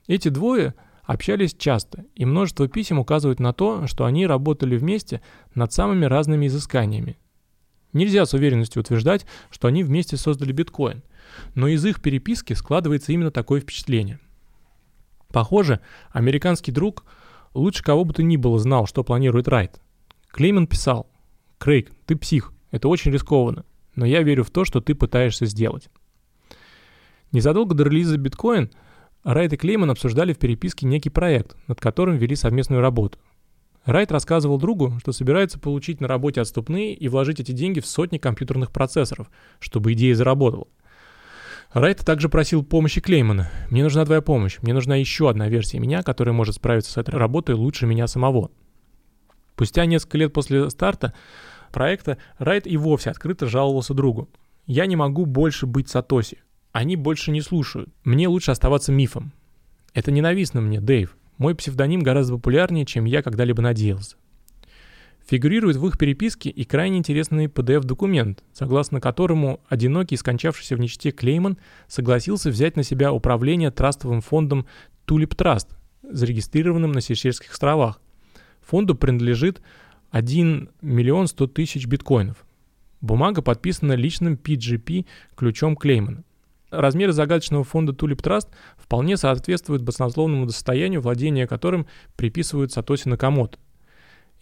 Эти 0.07 0.28
двое 0.28 0.75
общались 1.02 1.54
часто, 1.54 2.04
и 2.14 2.25
множество 2.25 2.68
писем 2.68 3.00
указывают 3.00 3.40
на 3.40 3.52
то, 3.52 3.88
что 3.88 4.04
они 4.04 4.28
работали 4.28 4.76
вместе 4.76 5.23
над 5.57 5.73
самыми 5.73 6.04
разными 6.04 6.47
изысканиями, 6.47 7.18
Нельзя 7.92 8.25
с 8.25 8.33
уверенностью 8.33 8.78
утверждать, 8.78 9.26
что 9.50 9.66
они 9.66 9.83
вместе 9.83 10.16
создали 10.16 10.52
биткоин, 10.52 11.02
но 11.57 11.66
из 11.66 11.85
их 11.85 12.00
переписки 12.00 12.52
складывается 12.52 13.11
именно 13.11 13.33
такое 13.33 13.61
впечатление. 13.61 14.21
Похоже, 15.33 15.80
американский 16.12 16.71
друг 16.71 17.02
лучше 17.54 17.83
кого 17.83 18.04
бы 18.04 18.14
то 18.14 18.23
ни 18.23 18.37
было 18.37 18.61
знал, 18.61 18.87
что 18.87 19.02
планирует 19.02 19.49
Райт. 19.49 19.80
Клейман 20.30 20.66
писал, 20.66 21.11
«Крейг, 21.58 21.90
ты 22.06 22.16
псих, 22.16 22.52
это 22.70 22.88
очень 22.88 23.12
рискованно, 23.12 23.64
но 23.97 24.06
я 24.06 24.23
верю 24.23 24.44
в 24.44 24.50
то, 24.50 24.64
что 24.64 24.80
ты 24.80 24.94
пытаешься 24.94 25.47
сделать». 25.47 25.88
Незадолго 27.32 27.75
до 27.75 27.85
релиза 27.85 28.16
биткоин 28.16 28.70
Райт 29.25 29.52
и 29.52 29.56
Клейман 29.56 29.90
обсуждали 29.90 30.32
в 30.32 30.38
переписке 30.38 30.87
некий 30.87 31.11
проект, 31.11 31.56
над 31.66 31.80
которым 31.80 32.16
вели 32.16 32.35
совместную 32.37 32.80
работу. 32.80 33.18
Райт 33.85 34.12
рассказывал 34.12 34.58
другу, 34.58 34.99
что 35.00 35.12
собирается 35.12 35.58
получить 35.58 36.00
на 36.00 36.08
работе 36.08 36.40
отступные 36.40 36.94
и 36.94 37.08
вложить 37.08 37.40
эти 37.40 37.52
деньги 37.52 37.80
в 37.80 37.87
сотни 37.87 38.18
компьютерных 38.18 38.70
процессоров, 38.70 39.30
чтобы 39.61 39.92
идея 39.92 40.14
заработала. 40.14 40.66
Райт 41.73 41.99
также 41.99 42.28
просил 42.28 42.64
помощи 42.64 43.00
Клеймана. 43.00 43.50
«Мне 43.70 43.82
нужна 43.82 44.04
твоя 44.04 44.23
помощь. 44.23 44.58
Мне 44.62 44.73
нужна 44.73 44.97
еще 44.97 45.28
одна 45.28 45.49
версия 45.49 45.78
меня, 45.78 46.02
которая 46.02 46.35
может 46.35 46.54
справиться 46.54 46.92
с 46.92 46.97
этой 46.97 47.14
работой 47.14 47.54
лучше 47.54 47.87
меня 47.87 48.06
самого». 48.06 48.50
Спустя 49.59 49.87
несколько 49.87 50.19
лет 50.19 50.33
после 50.33 50.71
старта 50.71 51.15
проекта 51.73 52.17
Райт 52.38 52.65
и 52.69 52.77
вовсе 52.77 53.11
открыто 53.11 53.49
жаловался 53.49 53.93
другу. 53.93 54.29
«Я 54.67 54.87
не 54.87 54.95
могу 54.95 55.27
больше 55.27 55.67
быть 55.67 55.88
Сатоси. 55.88 56.38
Они 56.71 56.95
больше 56.95 57.33
не 57.33 57.41
слушают. 57.41 57.88
Мне 58.05 58.29
лучше 58.29 58.53
оставаться 58.53 58.93
мифом». 58.93 59.33
«Это 59.95 60.12
ненавистно 60.12 60.61
мне, 60.61 60.81
Дэйв. 60.81 61.17
Мой 61.38 61.57
псевдоним 61.57 62.05
гораздо 62.05 62.35
популярнее, 62.35 62.87
чем 62.87 63.05
я 63.05 63.21
когда-либо 63.21 63.61
надеялся. 63.61 64.15
Фигурирует 65.27 65.75
в 65.75 65.85
их 65.88 65.99
переписке 65.99 66.50
и 66.50 66.62
крайне 66.62 66.99
интересный 66.99 67.47
PDF-документ, 67.47 68.45
согласно 68.53 69.00
которому 69.00 69.59
одинокий, 69.69 70.17
скончавшийся 70.17 70.77
в 70.77 70.79
нищете 70.79 71.11
Клейман 71.11 71.59
согласился 71.88 72.50
взять 72.50 72.77
на 72.77 72.85
себя 72.85 73.12
управление 73.12 73.73
трастовым 73.73 74.21
фондом 74.21 74.67
Tulip 75.05 75.35
Trust, 75.35 75.67
зарегистрированным 76.09 76.93
на 76.93 77.00
Сейшельских 77.00 77.50
островах. 77.50 78.00
Фонду 78.68 78.94
принадлежит 78.94 79.62
1 80.10 80.68
миллион 80.82 81.26
100 81.26 81.46
тысяч 81.46 81.87
биткоинов. 81.87 82.44
Бумага 83.00 83.40
подписана 83.40 83.94
личным 83.94 84.34
PGP 84.34 85.06
ключом 85.37 85.75
Клеймана. 85.75 86.22
Размеры 86.70 87.12
загадочного 87.12 87.64
фонда 87.64 87.94
Tulip 87.94 88.20
Trust 88.20 88.48
вполне 88.76 89.16
соответствуют 89.16 89.82
баснословному 89.82 90.46
состоянию, 90.50 91.00
владения 91.00 91.46
которым 91.46 91.87
приписывают 92.16 92.70
Сатоси 92.70 93.08
Накамото. 93.08 93.58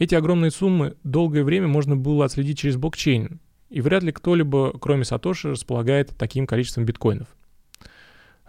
Эти 0.01 0.17
огромные 0.17 0.51
суммы 0.51 0.97
долгое 1.05 1.45
время 1.45 1.69
можно 1.69 1.95
было 1.95 2.25
отследить 2.25 2.59
через 2.59 2.77
блокчейн, 2.77 3.39
и 3.71 3.81
вряд 3.81 4.03
ли 4.03 4.11
кто-либо, 4.11 4.77
кроме 4.77 5.05
Сатоши, 5.05 5.51
располагает 5.51 6.17
таким 6.19 6.49
количеством 6.49 6.85
биткоинов. 6.85 7.29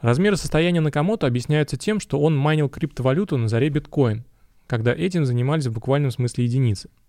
Размеры 0.02 0.38
состояния 0.38 0.82
Накамото 0.82 1.28
объясняются 1.28 1.78
тем, 1.78 2.00
что 2.00 2.20
он 2.20 2.36
майнил 2.36 2.68
криптовалюту 2.68 3.38
на 3.38 3.48
заре 3.48 3.70
биткоин, 3.70 4.26
когда 4.68 4.94
этим 4.94 5.26
занимались 5.26 5.68
в 5.68 5.74
буквальном 5.74 6.12
смысле 6.12 6.46
единицы– 6.46 6.90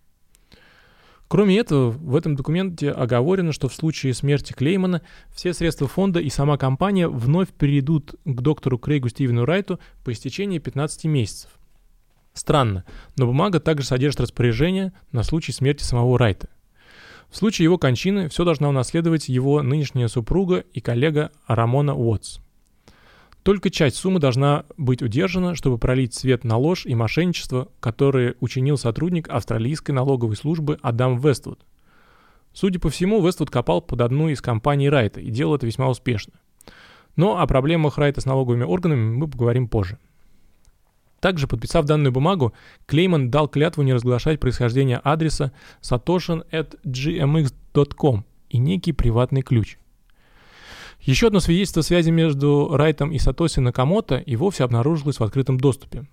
Кроме 1.29 1.59
этого, 1.59 1.91
в 1.91 2.15
этом 2.15 2.35
документе 2.35 2.89
оговорено, 2.89 3.51
что 3.51 3.69
в 3.69 3.73
случае 3.75 4.15
смерти 4.15 4.51
Клеймана 4.51 5.03
все 5.31 5.53
средства 5.53 5.87
фонда 5.87 6.19
и 6.19 6.27
сама 6.31 6.57
компания 6.57 7.07
вновь 7.07 7.49
перейдут 7.49 8.15
к 8.25 8.41
доктору 8.41 8.79
Крейгу 8.79 9.09
Стивену 9.09 9.45
Райту 9.45 9.79
по 10.03 10.11
истечении 10.11 10.57
15 10.57 11.05
месяцев. 11.05 11.51
Странно, 12.33 12.83
но 13.15 13.27
бумага 13.27 13.59
также 13.59 13.85
содержит 13.85 14.21
распоряжение 14.21 14.91
на 15.11 15.21
случай 15.21 15.51
смерти 15.51 15.83
самого 15.83 16.17
Райта. 16.17 16.49
В 17.29 17.37
случае 17.37 17.65
его 17.65 17.77
кончины 17.77 18.27
все 18.29 18.43
должна 18.43 18.67
унаследовать 18.67 19.29
его 19.29 19.61
нынешняя 19.61 20.07
супруга 20.07 20.63
и 20.73 20.81
коллега 20.81 21.29
Рамона 21.45 21.93
Уотс. 21.93 22.39
Только 23.49 23.71
часть 23.71 23.95
суммы 23.95 24.19
должна 24.19 24.65
быть 24.77 25.01
удержана, 25.01 25.55
чтобы 25.55 25.79
пролить 25.79 26.13
свет 26.13 26.43
на 26.43 26.57
ложь 26.57 26.85
и 26.85 26.93
мошенничество, 26.93 27.69
которые 27.79 28.35
учинил 28.41 28.77
сотрудник 28.77 29.27
австралийской 29.27 29.91
налоговой 29.91 30.35
службы 30.35 30.77
Адам 30.83 31.19
Вествуд. 31.19 31.59
Судя 32.53 32.79
по 32.79 32.91
всему, 32.91 33.25
Вествуд 33.25 33.49
копал 33.49 33.81
под 33.81 34.01
одну 34.01 34.29
из 34.29 34.39
компаний 34.39 34.87
Райта 34.87 35.19
и 35.19 35.31
делал 35.31 35.55
это 35.55 35.65
весьма 35.65 35.89
успешно. 35.89 36.33
Но 37.15 37.39
о 37.39 37.47
проблемах 37.47 37.97
Райта 37.97 38.21
с 38.21 38.25
налоговыми 38.25 38.65
органами 38.65 39.15
мы 39.15 39.27
поговорим 39.27 39.67
позже. 39.67 39.97
Также, 41.19 41.47
подписав 41.47 41.87
данную 41.87 42.11
бумагу, 42.11 42.53
Клейман 42.85 43.31
дал 43.31 43.47
клятву 43.47 43.81
не 43.81 43.95
разглашать 43.95 44.39
происхождение 44.39 44.97
адреса 44.97 45.53
satoshi.gmx.com 45.81 48.25
и 48.49 48.57
некий 48.59 48.91
приватный 48.91 49.41
ключ– 49.41 49.79
Еще 51.01 51.27
одно 51.27 51.39
свидетельство 51.39 51.81
связи 51.81 52.09
между 52.09 52.69
Райтом 52.71 53.11
и 53.11 53.19
Сатоси 53.19 53.59
Накамото 53.59 54.17
и 54.17 54.35
вовсе 54.35 54.63
обнаружилось 54.63 55.19
в 55.19 55.23
открытом 55.23 55.59
доступе. 55.59 56.05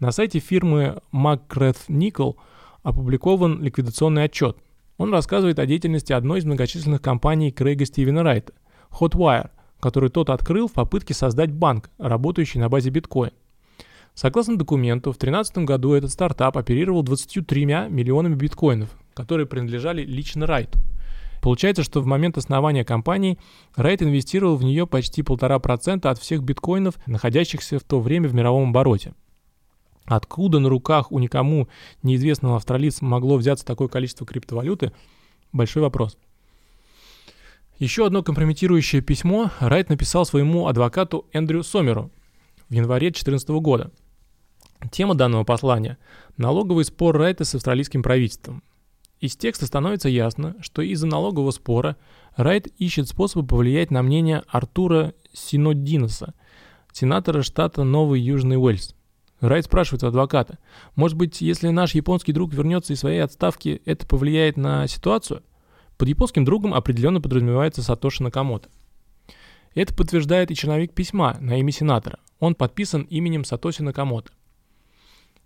На 0.00 0.10
сайте 0.10 0.40
фирмы 0.40 1.00
McGrath 1.12 1.88
Nickel 1.88 2.34
опубликован 2.82 3.62
ликвидационный 3.62 4.24
отчет. 4.24 4.56
Он 4.98 5.12
рассказывает 5.12 5.58
о 5.58 5.66
деятельности 5.66 6.12
одной 6.12 6.40
из 6.40 6.44
многочисленных 6.44 7.00
компаний 7.00 7.52
Крейга 7.52 7.86
Стивена 7.86 8.22
Райта– 8.22 8.52
Hotwire, 9.00 9.50
который 9.80 10.10
тот 10.10 10.28
открыл 10.28 10.68
в 10.68 10.72
попытке 10.72 11.14
создать 11.14 11.52
банк, 11.52 11.90
работающий 11.98 12.60
на 12.60 12.68
базе 12.68 12.90
биткоин. 12.90 13.32
Согласно 14.14 14.58
документу, 14.58 15.10
в 15.10 15.18
2013 15.18 15.58
году 15.58 15.94
этот 15.94 16.10
стартап 16.10 16.58
оперировал 16.58 17.02
23 17.02 17.64
миллионами 17.64 18.34
биткоинов, 18.34 18.90
которые 19.14 19.46
принадлежали 19.46 20.04
лично 20.04 20.46
Райту. 20.46 20.78
Получается, 21.42 21.82
что 21.82 22.00
в 22.00 22.06
момент 22.06 22.38
основания 22.38 22.84
компании 22.84 23.36
Райт 23.74 24.00
инвестировал 24.00 24.54
в 24.54 24.62
нее 24.62 24.86
почти 24.86 25.22
полтора 25.22 25.58
процента 25.58 26.08
от 26.08 26.18
всех 26.18 26.40
биткоинов, 26.40 26.94
находящихся 27.06 27.80
в 27.80 27.82
то 27.82 28.00
время 28.00 28.28
в 28.28 28.34
мировом 28.34 28.70
обороте. 28.70 29.12
Откуда 30.04 30.60
на 30.60 30.68
руках 30.68 31.10
у 31.10 31.18
никому 31.18 31.68
неизвестного 32.04 32.56
австралийца 32.56 33.04
могло 33.04 33.36
взяться 33.36 33.66
такое 33.66 33.88
количество 33.88 34.24
криптовалюты– 34.24 34.92
большой 35.52 35.82
вопрос. 35.82 36.16
Еще 37.80 38.06
одно 38.06 38.22
компрометирующее 38.22 39.02
письмо 39.02 39.50
Райт 39.58 39.88
написал 39.88 40.24
своему 40.24 40.68
адвокату 40.68 41.26
Эндрю 41.32 41.64
Сомеру 41.64 42.12
в 42.68 42.72
январе 42.72 43.08
2014 43.08 43.48
года– 43.48 43.90
Тема 44.90 45.14
данного 45.14 45.44
послания– 45.44 45.98
налоговый 46.36 46.84
спор 46.84 47.16
Райта 47.16 47.44
с 47.44 47.54
австралийским 47.54 48.02
правительством. 48.02 48.62
Из 49.22 49.36
текста 49.36 49.66
становится 49.66 50.08
ясно, 50.08 50.56
что 50.60 50.82
из-за 50.82 51.06
налогового 51.06 51.52
спора 51.52 51.96
Райт 52.34 52.66
ищет 52.78 53.06
способы 53.06 53.46
повлиять 53.46 53.92
на 53.92 54.02
мнение 54.02 54.42
Артура 54.48 55.14
Синодиноса, 55.32 56.34
сенатора 56.92 57.42
штата 57.42 57.84
Новый 57.84 58.20
Южный 58.20 58.56
Уэльс. 58.56 58.96
Райт 59.40 59.66
спрашивает 59.66 60.02
у 60.02 60.08
адвоката, 60.08 60.58
может 60.96 61.16
быть, 61.16 61.40
если 61.40 61.68
наш 61.68 61.94
японский 61.94 62.32
друг 62.32 62.52
вернется 62.52 62.94
из 62.94 62.98
своей 62.98 63.20
отставки, 63.20 63.80
это 63.84 64.08
повлияет 64.08 64.56
на 64.56 64.88
ситуацию? 64.88 65.44
Под 65.98 66.08
японским 66.08 66.44
другом 66.44 66.74
определенно 66.74 67.20
подразумевается 67.20 67.80
Сатоши 67.80 68.24
Накамото. 68.24 68.70
Это 69.76 69.94
подтверждает 69.94 70.50
и 70.50 70.56
черновик 70.56 70.94
письма 70.94 71.36
на 71.38 71.60
имя 71.60 71.70
сенатора. 71.70 72.18
Он 72.40 72.56
подписан 72.56 73.02
именем 73.02 73.44
Сатоси 73.44 73.82
Накамото. 73.82 74.32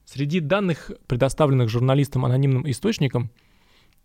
Среди 0.06 0.40
данных, 0.40 0.92
предоставленных 1.08 1.68
журналистам 1.68 2.24
анонимным 2.24 2.70
источникам, 2.70 3.30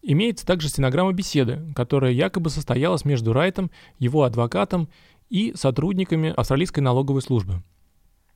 имеется 0.02 0.46
также 0.46 0.70
стенограмма 0.70 1.14
беседы, 1.14 1.62
которая 1.76 2.12
якобы 2.12 2.50
состоялась 2.50 3.06
между 3.06 3.34
Райтом, 3.34 3.72
его 4.00 4.24
адвокатом 4.24 4.90
и 5.30 5.54
сотрудниками 5.56 6.34
австралийской 6.36 6.82
налоговой 6.82 7.22
службы. 7.22 7.64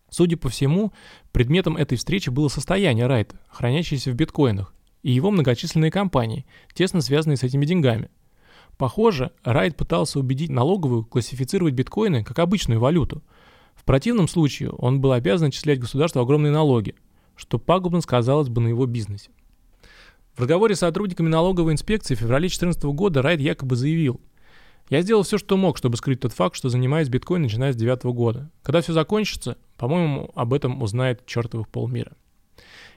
Судя 0.10 0.38
по 0.38 0.50
всему, 0.50 0.94
предметом 1.32 1.78
этой 1.78 1.98
встречи 1.98 2.30
было 2.30 2.48
состояние 2.48 3.08
Райта, 3.08 3.40
хранящееся 3.50 4.12
в 4.12 4.16
биткоинах, 4.16 4.74
и 5.02 5.12
его 5.12 5.32
многочисленные 5.32 5.92
компании, 5.92 6.46
тесно 6.74 7.02
связанные 7.02 7.38
с 7.38 7.44
этими 7.44 7.66
деньгами. 7.66 8.10
Похоже, 8.78 9.32
Райт 9.44 9.76
пытался 9.76 10.20
убедить 10.20 10.50
налоговую 10.50 11.06
классифицировать 11.06 11.74
биткоины 11.74 12.24
как 12.24 12.40
обычную 12.40 12.80
валюту. 12.80 13.24
В 13.74 13.84
противном 13.84 14.28
случае 14.28 14.70
он 14.72 15.02
был 15.02 15.12
обязан 15.12 15.50
отчислять 15.50 15.80
государству 15.80 16.22
огромные 16.22 16.52
налоги– 16.52 16.96
что 17.36 17.60
пагубно 17.60 18.02
сказалось 18.02 18.50
бы 18.50 18.62
на 18.62 18.70
его 18.70 18.86
бизнесе. 18.86 19.32
В 20.36 20.42
разговоре 20.42 20.76
с 20.76 20.80
сотрудниками 20.80 21.30
налоговой 21.30 21.72
инспекции 21.72 22.14
в 22.14 22.20
феврале 22.20 22.50
2014 22.50 22.84
года 22.86 23.22
Райт 23.22 23.40
якобы 23.40 23.78
заявил, 23.78 24.20
«Я 24.90 25.02
сделал 25.02 25.24
все, 25.24 25.38
что 25.38 25.56
мог, 25.56 25.78
чтобы 25.78 25.96
скрыть 25.96 26.20
тот 26.20 26.34
факт, 26.34 26.58
что 26.58 26.68
занимаюсь 26.68 27.08
биткоин 27.08 27.44
начиная 27.44 27.72
с 27.72 27.78
2009 27.78 28.14
года. 28.14 28.52
Когда 28.62 28.82
все 28.82 28.92
закончится, 28.92 29.58
по-моему, 29.78 30.30
об 30.36 30.54
этом 30.54 30.82
узнает 30.82 31.26
чертовых 31.26 31.70
полмира». 31.70 32.12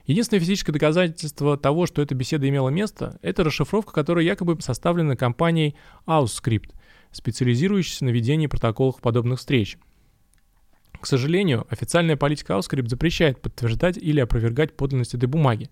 Единственное 0.05 0.41
физическое 0.41 0.73
доказательство 0.73 1.55
того, 1.55 1.85
что 1.85 2.01
эта 2.01 2.13
беседа 2.13 2.49
имела 2.49 2.69
место, 2.69 3.19
это 3.21 3.45
расшифровка, 3.45 3.93
которая 3.93 4.25
якобы 4.25 4.59
составлена 4.61 5.15
компанией 5.15 5.75
Ausscript, 6.05 6.71
специализирующейся 7.11 8.03
на 8.03 8.09
ведении 8.09 8.47
протоколов 8.47 8.99
подобных 8.99 9.39
встреч– 9.39 9.77
к 10.99 11.05
сожалению, 11.05 11.65
официальная 11.69 12.17
политика 12.17 12.53
Auscript 12.53 12.89
запрещает 12.89 13.41
подтверждать 13.41 13.97
или 13.97 14.19
опровергать 14.19 14.75
подлинность 14.75 15.13
этой 15.13 15.27
бумаги. 15.27 15.69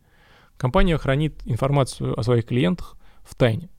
Компания 0.57 0.97
хранит 0.97 1.41
информацию 1.45 2.19
о 2.19 2.23
своих 2.23 2.45
клиентах 2.45 2.97
в 3.23 3.35
тайне. 3.35 3.69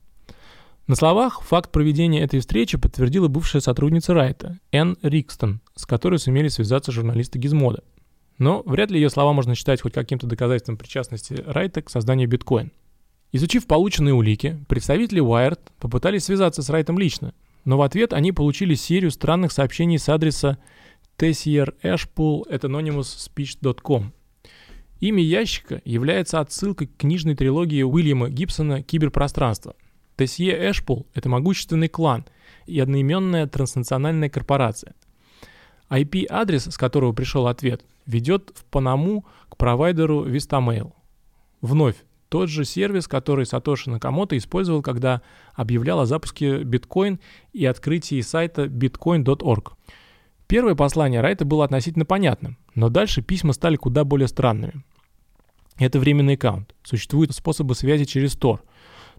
На 0.87 0.95
словах 0.95 1.41
факт 1.41 1.71
проведения 1.71 2.21
этой 2.21 2.39
встречи 2.39 2.77
подтвердила 2.77 3.27
бывшая 3.27 3.59
сотрудница 3.59 4.13
Райта, 4.13 4.57
Энн 4.71 4.97
Рикстон, 5.03 5.61
с 5.75 5.85
которой 5.85 6.17
сумели 6.17 6.47
связаться 6.47 6.91
журналисты 6.91 7.37
Гизмода. 7.37 7.83
Но 8.39 8.63
вряд 8.65 8.89
ли 8.89 8.99
ее 8.99 9.09
слова 9.09 9.33
можно 9.33 9.53
считать 9.53 9.81
хоть 9.81 9.93
каким-то 9.93 10.25
доказательством 10.25 10.77
причастности 10.77 11.43
Райта 11.45 11.81
к 11.81 11.89
созданию 11.89 12.27
биткоин. 12.27 12.71
Изучив 13.31 13.67
полученные 13.67 14.15
улики, 14.15 14.57
представители 14.67 15.21
Wired 15.21 15.59
попытались 15.79 16.23
связаться 16.23 16.63
с 16.63 16.69
Райтом 16.69 16.97
лично, 16.97 17.33
но 17.65 17.77
в 17.77 17.83
ответ 17.83 18.13
они 18.13 18.31
получили 18.31 18.73
серию 18.73 19.11
странных 19.11 19.51
сообщений 19.51 19.99
с 19.99 20.09
адреса 20.09 20.57
Tessier 21.19 21.75
Ashpool 21.83 22.49
at 22.49 22.61
anonymousspeech.com. 22.61 24.13
Имя 24.99 25.23
ящика 25.23 25.81
является 25.85 26.41
отсылкой 26.41 26.87
к 26.87 26.97
книжной 26.97 27.35
трилогии 27.35 27.83
Уильяма 27.83 28.29
Гибсона 28.29 28.83
«Киберпространство». 28.83 29.75
Тесье 30.17 30.53
Эшпул– 30.69 31.07
это 31.13 31.29
могущественный 31.29 31.87
клан 31.87 32.25
и 32.65 32.77
одноименная 32.79 33.47
транснациональная 33.47 34.29
корпорация. 34.29 34.93
IP-адрес, 35.89 36.65
с 36.65 36.77
которого 36.77 37.13
пришел 37.13 37.47
ответ, 37.47 37.85
ведет 38.05 38.51
в 38.53 38.65
Панаму 38.65 39.25
к 39.47 39.55
провайдеру 39.55 40.27
Vistamail. 40.27 40.91
Вновь, 41.61 41.95
тот 42.27 42.49
же 42.49 42.65
сервис, 42.65 43.07
который 43.07 43.45
Сатоши 43.45 43.89
Накамото 43.89 44.37
использовал, 44.37 44.81
когда 44.81 45.21
объявлял 45.53 46.01
о 46.01 46.05
запуске 46.05 46.63
биткоин 46.63 47.19
и 47.53 47.65
открытии 47.65 48.19
сайта 48.19 48.65
bitcoin.org. 48.65 49.71
Первое 50.49 50.73
послание 50.73 51.21
Райта 51.21 51.45
было 51.45 51.63
относительно 51.63 52.05
понятным, 52.05 52.57
но 52.73 52.89
дальше 52.89 53.21
письма 53.21 53.53
стали 53.53 53.75
куда 53.75 54.03
более 54.03 54.27
странными. 54.27 54.83
Это 55.77 55.99
временный 55.99 56.33
аккаунт. 56.33 56.73
Существуют 56.81 57.35
способы 57.35 57.75
связи 57.75 58.05
через 58.05 58.33
Тор. 58.33 58.63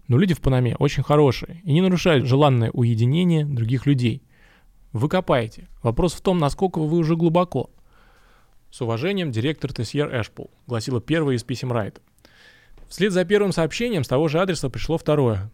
Но 0.09 0.17
люди 0.17 0.33
в 0.33 0.41
Панаме 0.41 0.75
очень 0.75 1.03
хорошие 1.03 1.61
и 1.63 1.71
не 1.71 1.79
нарушают 1.79 2.25
желанное 2.25 2.69
уединение 2.71 3.45
других 3.45 3.85
людей. 3.85 4.23
Вы 4.91 5.07
копаете. 5.07 5.69
Вопрос 5.81 6.11
в 6.15 6.19
том, 6.19 6.37
насколько 6.37 6.79
вы 6.79 6.97
уже 6.97 7.15
глубоко. 7.15 7.69
С 8.69 8.81
уважением, 8.81 9.31
директор 9.31 9.71
Тесьер 9.71 10.13
Эшпул, 10.13 10.51
гласило 10.67 10.99
первое 10.99 11.35
из 11.35 11.45
писем 11.45 11.71
Райта. 11.71 12.01
Вслед 12.89 13.13
за 13.13 13.23
первым 13.23 13.53
сообщением 13.53 14.03
с 14.03 14.09
того 14.09 14.27
же 14.27 14.41
адреса 14.41 14.69
пришло 14.69 14.97
второе. 14.97 15.49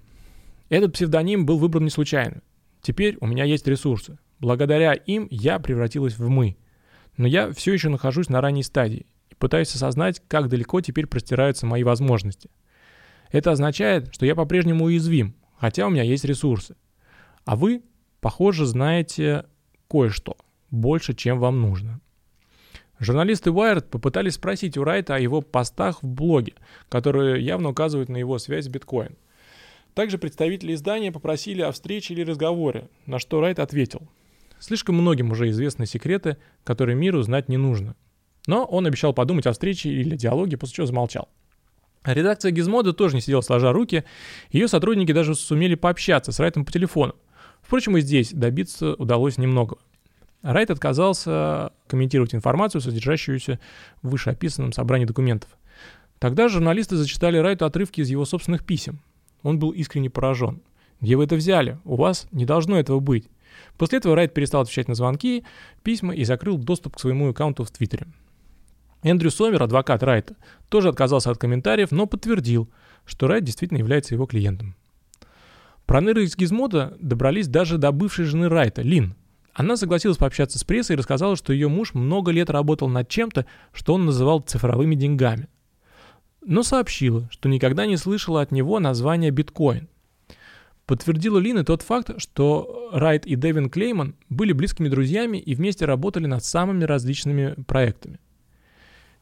Этот 0.70 0.94
псевдоним 0.94 1.46
был 1.46 1.60
выбран 1.60 1.84
не 1.84 1.92
случайно. 1.92 2.42
Теперь 2.82 3.16
у 3.22 3.28
меня 3.28 3.44
есть 3.44 3.68
ресурсы. 3.68 4.18
Благодаря 4.40 4.94
им 4.94 5.28
я 5.32 5.60
превратилась 5.60 6.18
в 6.18 6.30
«мы». 6.30 6.58
Но 7.18 7.26
я 7.28 7.52
все 7.52 7.74
еще 7.74 7.90
нахожусь 7.90 8.30
на 8.30 8.42
ранней 8.42 8.62
стадии 8.62 9.08
и 9.32 9.36
пытаюсь 9.36 9.74
осознать, 9.74 10.22
как 10.28 10.50
далеко 10.50 10.82
теперь 10.82 11.08
простираются 11.08 11.66
мои 11.66 11.84
возможности. 11.84 12.52
Это 13.32 13.52
означает, 13.52 14.14
что 14.14 14.28
я 14.28 14.36
по-прежнему 14.36 14.86
уязвим, 14.86 15.36
хотя 15.58 15.88
у 15.88 15.90
меня 15.90 16.04
есть 16.04 16.26
ресурсы. 16.26 16.76
А 17.44 17.56
вы, 17.56 17.82
похоже, 18.22 18.68
знаете 18.68 19.46
кое-что, 19.90 20.38
больше, 20.70 21.16
чем 21.16 21.40
вам 21.40 21.60
нужно. 21.60 22.00
Журналисты 23.00 23.50
Wired 23.50 23.90
попытались 23.90 24.36
спросить 24.36 24.78
у 24.78 24.84
Райта 24.84 25.16
о 25.16 25.20
его 25.20 25.42
постах 25.42 26.04
в 26.04 26.08
блоге, 26.08 26.54
которые 26.88 27.44
явно 27.44 27.70
указывают 27.70 28.10
на 28.10 28.18
его 28.18 28.38
связь 28.38 28.66
с 28.66 28.70
биткоин. 28.70 29.18
Также 29.96 30.20
представители 30.20 30.76
издания 30.76 31.12
попросили 31.12 31.64
о 31.64 31.72
встрече 31.72 32.14
или 32.14 32.22
разговоре, 32.22 32.90
на 33.08 33.18
что 33.18 33.42
Райт 33.42 33.58
ответил– 33.58 34.08
Слишком 34.60 34.96
многим 34.96 35.32
уже 35.32 35.50
известны 35.50 35.86
секреты, 35.86 36.38
которые 36.64 36.96
миру 36.96 37.22
знать 37.22 37.50
не 37.50 37.58
нужно. 37.58 37.96
Но 38.48 38.66
он 38.66 38.86
обещал 38.86 39.14
подумать 39.14 39.46
о 39.46 39.52
встрече 39.52 39.90
или 39.90 40.16
диалоге, 40.16 40.58
после 40.58 40.76
чего 40.76 40.88
замолчал. 40.88 41.30
Редакция 42.04 42.52
Гизмода 42.52 42.94
тоже 42.94 43.16
не 43.16 43.22
сидела 43.22 43.42
сложа 43.42 43.74
руки, 43.74 44.06
ее 44.52 44.68
сотрудники 44.68 45.12
даже 45.12 45.36
сумели 45.36 45.76
пообщаться 45.76 46.32
с 46.32 46.40
Райтом 46.40 46.64
по 46.64 46.72
телефону. 46.72 47.16
Впрочем, 47.62 47.98
и 47.98 48.02
здесь 48.02 48.32
добиться 48.32 48.94
удалось 48.94 49.38
немного. 49.38 49.78
Райт 50.42 50.72
отказался 50.72 51.74
комментировать 51.88 52.34
информацию, 52.34 52.80
содержащуюся 52.80 53.60
в 54.02 54.10
вышеописанном 54.10 54.72
собрании 54.72 55.06
документов. 55.06 55.50
Тогда 56.20 56.48
журналисты 56.48 56.96
зачитали 56.96 57.38
Райту 57.38 57.66
отрывки 57.66 58.02
из 58.02 58.10
его 58.10 58.24
собственных 58.24 58.64
писем. 58.66 59.00
Он 59.44 59.60
был 59.60 59.72
искренне 59.72 60.10
поражен. 60.10 60.62
«Где 61.02 61.16
вы 61.16 61.26
это 61.26 61.36
взяли? 61.36 61.78
У 61.84 61.96
вас 61.96 62.28
не 62.32 62.46
должно 62.46 62.80
этого 62.80 63.00
быть. 63.00 63.28
После 63.78 64.00
этого 64.00 64.16
Райт 64.16 64.34
перестал 64.34 64.62
отвечать 64.62 64.88
на 64.88 64.96
звонки, 64.96 65.44
письма 65.84 66.14
и 66.14 66.24
закрыл 66.24 66.58
доступ 66.58 66.96
к 66.96 67.00
своему 67.00 67.30
аккаунту 67.30 67.64
в 67.64 67.72
Твиттере. 67.72 68.08
Эндрю 69.04 69.32
Сомер, 69.32 69.64
адвокат 69.64 70.04
Райта, 70.04 70.36
тоже 70.70 70.90
отказался 70.90 71.32
от 71.32 71.38
комментариев, 71.38 71.92
но 71.92 72.08
подтвердил, 72.08 72.70
что 73.06 73.28
Райт 73.28 73.44
действительно 73.44 73.78
является 73.78 74.16
его 74.16 74.26
клиентом. 74.26 74.76
Проныры 75.86 76.26
из 76.26 76.36
Гизмода 76.36 76.98
добрались 77.00 77.48
даже 77.48 77.78
до 77.78 77.92
бывшей 77.92 78.26
жены 78.26 78.50
Райта, 78.50 78.82
Лин, 78.82 79.16
Она 79.54 79.78
согласилась 79.78 80.18
пообщаться 80.18 80.60
с 80.60 80.64
прессой 80.64 80.96
и 80.96 80.98
рассказала, 80.98 81.36
что 81.36 81.54
ее 81.54 81.70
муж 81.70 81.94
много 81.94 82.32
лет 82.32 82.50
работал 82.50 82.90
над 82.90 83.08
чем-то, 83.08 83.46
что 83.72 83.94
он 83.94 84.06
называл 84.06 84.42
цифровыми 84.42 84.96
деньгами. 84.96 85.48
Но 86.46 86.64
сообщила, 86.64 87.28
что 87.32 87.50
никогда 87.50 87.86
не 87.86 87.98
слышала 87.98 88.42
от 88.42 88.52
него 88.52 88.80
названия 88.80 89.32
биткоин. 89.32 89.88
Подтвердила 90.88 91.38
Лин 91.38 91.60
и 91.60 91.64
тот 91.64 91.82
факт, 91.82 92.12
что 92.18 92.90
Райт 92.94 93.26
и 93.26 93.36
Дэвин 93.36 93.70
Клейман 93.70 94.16
были 94.30 94.54
близкими 94.54 94.88
друзьями 94.88 95.38
и 95.38 95.54
вместе 95.54 95.84
работали 95.84 96.28
над 96.28 96.46
самыми 96.46 96.86
различными 96.86 97.56
проектами. 97.68 98.20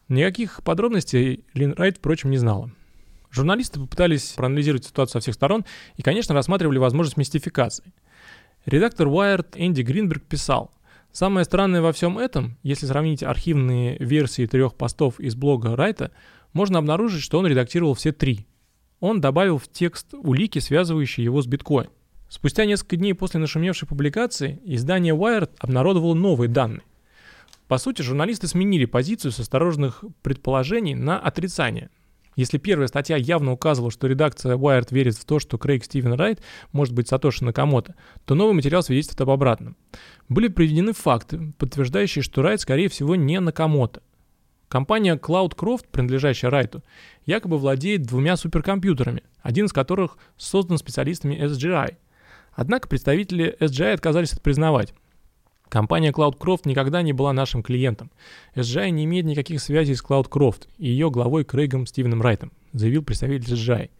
Никаких 0.08 0.62
подробностей 0.64 1.44
Лин 1.56 1.74
Райт, 1.74 1.98
впрочем, 1.98 2.30
не 2.30 2.38
знала. 2.38 2.70
Журналисты 3.32 3.80
попытались 3.80 4.34
проанализировать 4.34 4.86
ситуацию 4.86 5.14
со 5.14 5.20
всех 5.24 5.34
сторон 5.34 5.66
и, 5.98 6.04
конечно, 6.04 6.36
рассматривали 6.36 6.78
возможность 6.78 7.18
мистификации. 7.18 7.92
Редактор 8.68 9.08
Wired 9.08 9.48
Энди 9.56 9.82
Гринберг 9.82 10.24
писал, 10.24 10.72
Самое 11.12 11.46
странное 11.46 11.82
во 11.82 11.94
всем 11.94 12.20
этом, 12.20 12.58
если 12.62 12.86
сравнить 12.86 13.24
архивные 13.24 13.98
версии 14.00 14.46
трех 14.48 14.76
постов 14.76 15.18
из 15.22 15.34
блога 15.34 15.76
Райта, 15.78 16.12
можно 16.52 16.78
обнаружить, 16.78 17.24
что 17.24 17.40
он 17.40 17.48
редактировал 17.48 17.94
все 17.94 18.12
три. 18.12 18.46
Он 19.06 19.22
добавил 19.22 19.60
в 19.60 19.68
текст 19.68 20.16
улики, 20.16 20.58
связывающие 20.58 21.24
его 21.24 21.40
с 21.40 21.46
биткоин. 21.46 21.90
Спустя 22.28 22.66
несколько 22.66 22.96
дней 22.96 23.14
после 23.14 23.40
нашумевшей 23.40 23.88
публикации 23.88 24.60
издание 24.66 25.14
Wired 25.14 25.52
обнародовало 25.60 26.16
новые 26.16 26.50
данные. 26.50 26.82
По 27.68 27.78
сути, 27.78 28.02
журналисты 28.02 28.48
сменили 28.48 28.86
позицию 28.86 29.32
с 29.32 29.40
осторожных 29.40 30.04
предположений 30.24 30.96
на 30.96 31.20
отрицание. 31.20 31.92
Если 32.36 32.58
первая 32.58 32.88
статья 32.88 33.16
явно 33.16 33.52
указывала, 33.52 33.92
что 33.92 34.08
редакция 34.08 34.58
Wired 34.58 34.88
верит 34.90 35.16
в 35.18 35.26
то, 35.26 35.38
что 35.38 35.60
Крейг 35.60 35.86
Стивен 35.86 36.14
Райт 36.14 36.42
может 36.72 36.96
быть 36.96 37.08
Сатоши 37.08 37.46
Накамото, 37.46 37.94
то 38.26 38.34
новый 38.34 38.56
материал 38.56 38.82
свидетельствует 38.82 39.22
об 39.22 39.30
обратном. 39.30 39.78
Были 40.30 40.48
приведены 40.48 40.94
факты, 40.94 41.54
подтверждающие, 41.60 42.24
что 42.24 42.42
Райт, 42.42 42.62
скорее 42.62 42.90
всего, 42.90 43.16
не 43.16 43.40
Накамото. 43.40 44.02
Компания 44.76 45.16
Cloudcroft, 45.16 45.86
принадлежащая 45.90 46.52
Райту, 46.52 46.84
якобы 47.26 47.58
владеет 47.58 48.02
двумя 48.02 48.36
суперкомпьютерами, 48.36 49.24
один 49.42 49.68
из 49.68 49.72
которых 49.72 50.18
создан 50.36 50.78
специалистами 50.78 51.34
SGI. 51.36 51.96
Однако 52.52 52.90
представители 52.90 53.56
SGI 53.62 53.94
отказались 53.94 54.34
это 54.34 54.42
признавать. 54.42 54.94
Компания 55.70 56.12
CloudCroft 56.12 56.64
никогда 56.66 57.04
не 57.04 57.14
была 57.14 57.32
нашим 57.32 57.64
клиентом. 57.64 58.12
SGI 58.54 58.90
не 58.90 59.06
имеет 59.06 59.26
никаких 59.26 59.62
связей 59.62 59.96
с 59.96 60.04
CloudCroft 60.04 60.68
и 60.78 60.90
ее 60.90 61.10
главой 61.10 61.46
Крейгом 61.46 61.88
Стивеном 61.88 62.22
Райтом, 62.22 62.52
заявил 62.74 63.02
представитель 63.02 63.54
SGI. 63.54 63.92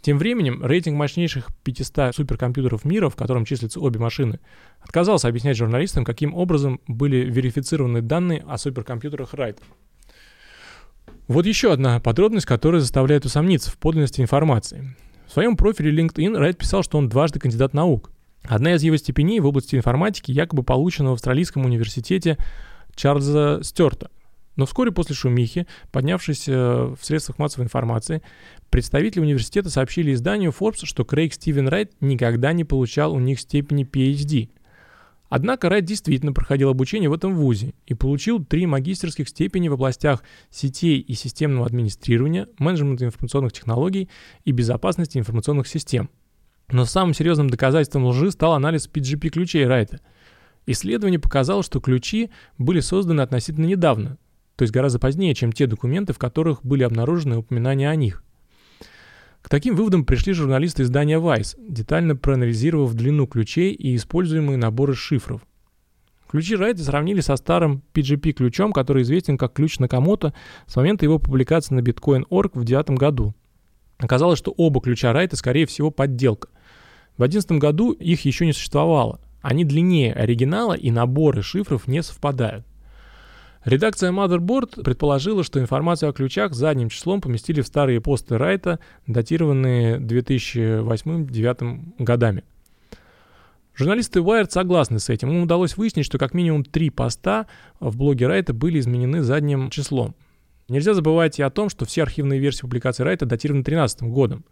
Тем 0.00 0.16
временем 0.16 0.64
рейтинг 0.64 0.96
мощнейших 0.96 1.48
500 1.64 2.14
суперкомпьютеров 2.14 2.84
мира, 2.84 3.08
в 3.08 3.16
котором 3.16 3.44
числятся 3.44 3.80
обе 3.80 3.98
машины, 3.98 4.38
отказался 4.78 5.26
объяснять 5.26 5.56
журналистам, 5.56 6.04
каким 6.04 6.36
образом 6.36 6.80
были 6.86 7.16
верифицированы 7.16 8.00
данные 8.00 8.44
о 8.46 8.58
суперкомпьютерах 8.58 9.34
Райта. 9.34 9.62
Вот 11.30 11.46
еще 11.46 11.72
одна 11.72 12.00
подробность, 12.00 12.44
которая 12.44 12.80
заставляет 12.80 13.24
усомниться 13.24 13.70
в 13.70 13.78
подлинности 13.78 14.20
информации. 14.20 14.96
В 15.28 15.32
своем 15.32 15.56
профиле 15.56 15.92
LinkedIn 15.92 16.36
Райт 16.36 16.58
писал, 16.58 16.82
что 16.82 16.98
он 16.98 17.08
дважды 17.08 17.38
кандидат 17.38 17.72
наук. 17.72 18.10
Одна 18.42 18.74
из 18.74 18.82
его 18.82 18.96
степеней 18.96 19.38
в 19.38 19.46
области 19.46 19.76
информатики 19.76 20.32
якобы 20.32 20.64
получена 20.64 21.10
в 21.10 21.12
Австралийском 21.12 21.64
университете 21.64 22.36
Чарльза 22.96 23.60
Стюарта. 23.62 24.10
Но 24.56 24.66
вскоре 24.66 24.90
после 24.90 25.14
шумихи, 25.14 25.68
поднявшейся 25.92 26.96
в 26.96 26.98
средствах 27.00 27.38
массовой 27.38 27.66
информации, 27.66 28.22
представители 28.68 29.20
университета 29.20 29.70
сообщили 29.70 30.12
изданию 30.12 30.50
Forbes, 30.50 30.80
что 30.82 31.04
Крейг 31.04 31.34
Стивен 31.34 31.68
Райт 31.68 31.92
никогда 32.00 32.52
не 32.52 32.64
получал 32.64 33.12
у 33.12 33.20
них 33.20 33.38
степени 33.38 33.86
PhD– 33.86 34.48
Однако 35.30 35.68
Райт 35.68 35.84
действительно 35.84 36.32
проходил 36.32 36.70
обучение 36.70 37.08
в 37.08 37.12
этом 37.12 37.36
вузе 37.36 37.72
и 37.86 37.94
получил 37.94 38.44
три 38.44 38.66
магистерских 38.66 39.28
степени 39.28 39.68
в 39.68 39.74
областях 39.74 40.24
сетей 40.50 40.98
и 40.98 41.14
системного 41.14 41.66
администрирования, 41.66 42.48
менеджмента 42.58 43.04
информационных 43.04 43.52
технологий 43.52 44.10
и 44.44 44.50
безопасности 44.50 45.18
информационных 45.18 45.68
систем. 45.68 46.10
Но 46.72 46.84
самым 46.84 47.14
серьезным 47.14 47.48
доказательством 47.48 48.06
лжи 48.06 48.32
стал 48.32 48.54
анализ 48.54 48.90
PGP-ключей 48.92 49.66
Райта. 49.66 50.00
Исследование 50.66 51.20
показало, 51.20 51.62
что 51.62 51.80
ключи 51.80 52.30
были 52.58 52.80
созданы 52.80 53.20
относительно 53.20 53.66
недавно, 53.66 54.18
то 54.56 54.62
есть 54.62 54.74
гораздо 54.74 54.98
позднее, 54.98 55.34
чем 55.34 55.52
те 55.52 55.68
документы, 55.68 56.12
в 56.12 56.18
которых 56.18 56.64
были 56.64 56.82
обнаружены 56.82 57.38
упоминания 57.38 57.88
о 57.88 57.94
них. 57.94 58.24
К 59.42 59.48
таким 59.48 59.74
выводам 59.74 60.04
пришли 60.04 60.32
журналисты 60.32 60.82
издания 60.82 61.18
Vice, 61.18 61.56
детально 61.58 62.16
проанализировав 62.16 62.94
длину 62.94 63.26
ключей 63.26 63.72
и 63.72 63.96
используемые 63.96 64.58
наборы 64.58 64.94
шифров. 64.94 65.42
Ключи 66.30 66.54
Райта 66.54 66.84
сравнили 66.84 67.20
со 67.20 67.34
старым 67.34 67.82
PGP-ключом, 67.92 68.72
который 68.72 69.02
известен 69.02 69.36
как 69.36 69.52
ключ 69.52 69.80
Накамото 69.80 70.32
с 70.66 70.76
момента 70.76 71.04
его 71.04 71.18
публикации 71.18 71.74
на 71.74 71.80
Bitcoin.org 71.80 72.52
в 72.54 72.64
2009 72.64 72.90
году. 72.90 73.34
Оказалось, 73.98 74.38
что 74.38 74.52
оба 74.56 74.80
ключа 74.80 75.12
Райта, 75.12 75.36
скорее 75.36 75.66
всего, 75.66 75.90
подделка. 75.90 76.48
В 77.14 77.18
2011 77.18 77.52
году 77.60 77.90
их 77.90 78.24
еще 78.24 78.46
не 78.46 78.52
существовало. 78.52 79.20
Они 79.42 79.64
длиннее 79.64 80.12
оригинала 80.12 80.74
и 80.74 80.90
наборы 80.90 81.42
шифров 81.42 81.88
не 81.88 82.02
совпадают. 82.02 82.64
Редакция 83.64 84.10
Motherboard 84.10 84.82
предположила, 84.82 85.44
что 85.44 85.60
информацию 85.60 86.08
о 86.08 86.12
ключах 86.14 86.54
задним 86.54 86.88
числом 86.88 87.20
поместили 87.20 87.60
в 87.60 87.66
старые 87.66 88.00
посты 88.00 88.38
Райта, 88.38 88.78
датированные 89.06 89.98
2008-2009 89.98 91.94
годами. 91.98 92.44
Журналисты 93.74 94.20
Wired 94.20 94.50
согласны 94.50 94.98
с 94.98 95.10
этим. 95.10 95.30
Им 95.30 95.42
удалось 95.42 95.76
выяснить, 95.76 96.06
что 96.06 96.16
как 96.18 96.32
минимум 96.32 96.64
три 96.64 96.88
поста 96.88 97.46
в 97.80 97.96
блоге 97.98 98.26
Райта 98.26 98.54
были 98.54 98.78
изменены 98.78 99.22
задним 99.22 99.68
числом. 99.68 100.14
Нельзя 100.68 100.94
забывать 100.94 101.38
и 101.38 101.42
о 101.42 101.50
том, 101.50 101.68
что 101.68 101.84
все 101.84 102.02
архивные 102.02 102.40
версии 102.40 102.62
публикации 102.62 103.02
Райта 103.02 103.26
датированы 103.26 103.62
2013 103.62 104.02
годом. 104.02 104.44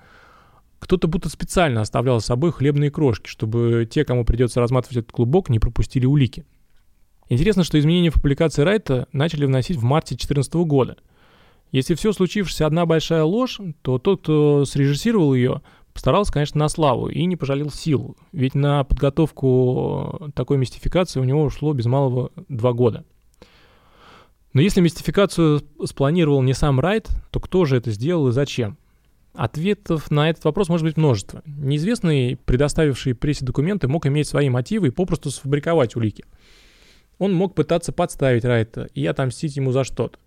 Кто-то 0.81 1.09
будто 1.09 1.29
специально 1.31 1.81
оставлял 1.81 2.21
с 2.21 2.27
собой 2.27 2.53
хлебные 2.53 2.90
крошки, 2.90 3.29
чтобы 3.29 3.88
те, 3.90 4.05
кому 4.05 4.25
придется 4.25 4.61
разматывать 4.61 4.99
этот 4.99 5.12
клубок, 5.12 5.49
не 5.49 5.59
пропустили 5.59 6.07
улики. 6.07 6.44
Интересно, 7.29 7.62
что 7.62 7.79
изменения 7.79 8.11
в 8.11 8.14
публикации 8.14 8.62
Райта 8.62 9.07
начали 9.12 9.45
вносить 9.45 9.77
в 9.77 9.83
марте 9.83 10.14
2014 10.14 10.55
года. 10.67 10.97
Если 11.73 11.95
все 11.95 12.12
случившееся 12.12 12.67
одна 12.67 12.87
большая 12.87 13.25
ложь, 13.25 13.61
то 13.83 13.99
тот, 13.99 14.23
кто 14.23 14.64
срежиссировал 14.64 15.35
ее, 15.35 15.61
постарался, 15.93 16.33
конечно, 16.33 16.59
на 16.59 16.69
славу 16.71 17.09
и 17.09 17.27
не 17.27 17.37
пожалел 17.37 17.71
сил. 17.71 18.17
Ведь 18.33 18.55
на 18.55 18.85
подготовку 18.85 20.31
такой 20.35 20.57
мистификации 20.57 21.21
у 21.21 21.25
него 21.25 21.43
ушло 21.43 21.75
без 21.75 21.85
малого 21.85 22.31
два 22.49 22.73
года. 22.73 23.05
Но 24.55 24.62
если 24.62 24.81
мистификацию 24.81 25.61
спланировал 25.85 26.41
не 26.41 26.55
сам 26.55 26.81
Райт, 26.81 27.11
то 27.31 27.41
кто 27.41 27.67
же 27.67 27.77
это 27.77 27.91
сделал 27.91 28.29
и 28.29 28.33
зачем? 28.33 28.79
Ответов 29.35 30.11
на 30.11 30.31
этот 30.31 30.45
вопрос 30.45 30.71
может 30.71 30.87
быть 30.87 30.97
множество. 30.97 31.43
Неизвестный, 31.45 32.38
предоставивший 32.47 33.14
прессе 33.14 33.45
документы, 33.45 33.87
мог 33.87 34.07
иметь 34.07 34.27
свои 34.27 34.49
мотивы 34.49 34.88
и 34.88 34.91
попросту 34.91 35.31
сфабриковать 35.31 35.95
улики– 35.95 36.25
он 37.18 37.35
мог 37.35 37.54
пытаться 37.54 37.92
подставить 37.92 38.44
Райта 38.44 38.88
и 38.94 39.04
отомстить 39.07 39.57
ему 39.57 39.72
за 39.72 39.85
что-то. 39.85 40.18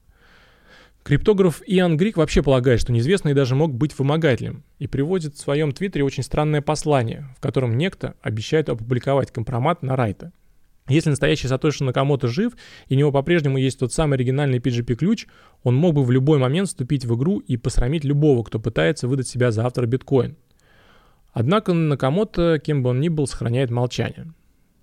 Криптограф 1.03 1.63
Иоанн 1.65 1.97
Грик 1.97 2.17
вообще 2.17 2.43
полагает, 2.43 2.79
что 2.79 2.93
неизвестный 2.93 3.33
даже 3.33 3.55
мог 3.55 3.73
быть 3.73 3.97
вымогателем, 3.97 4.63
и 4.77 4.85
приводит 4.85 5.33
в 5.33 5.39
своем 5.39 5.71
твиттере 5.71 6.03
очень 6.03 6.21
странное 6.21 6.61
послание, 6.61 7.27
в 7.37 7.41
котором 7.41 7.75
некто 7.75 8.13
обещает 8.21 8.69
опубликовать 8.69 9.31
компромат 9.31 9.81
на 9.81 9.95
Райта. 9.95 10.31
Если 10.87 11.09
настоящий 11.09 11.47
Сатоши 11.47 11.83
Накамото 11.83 12.27
жив, 12.27 12.53
и 12.87 12.95
у 12.95 12.97
него 12.97 13.11
по-прежнему 13.11 13.57
есть 13.57 13.79
тот 13.79 13.93
самый 13.93 14.15
оригинальный 14.15 14.59
PGP-ключ, 14.59 15.27
он 15.63 15.75
мог 15.75 15.95
бы 15.95 16.03
в 16.03 16.11
любой 16.11 16.37
момент 16.37 16.67
вступить 16.67 17.05
в 17.05 17.15
игру 17.15 17.39
и 17.39 17.57
посрамить 17.57 18.03
любого, 18.03 18.43
кто 18.43 18.59
пытается 18.59 19.07
выдать 19.07 19.27
себя 19.27 19.51
за 19.51 19.65
автора 19.65 19.85
биткоин. 19.85 20.35
Однако 21.33 21.73
Накамото, 21.73 22.59
кем 22.59 22.83
бы 22.83 22.89
он 22.89 22.99
ни 22.99 23.09
был, 23.09 23.25
сохраняет 23.25 23.71
молчание. 23.71 24.33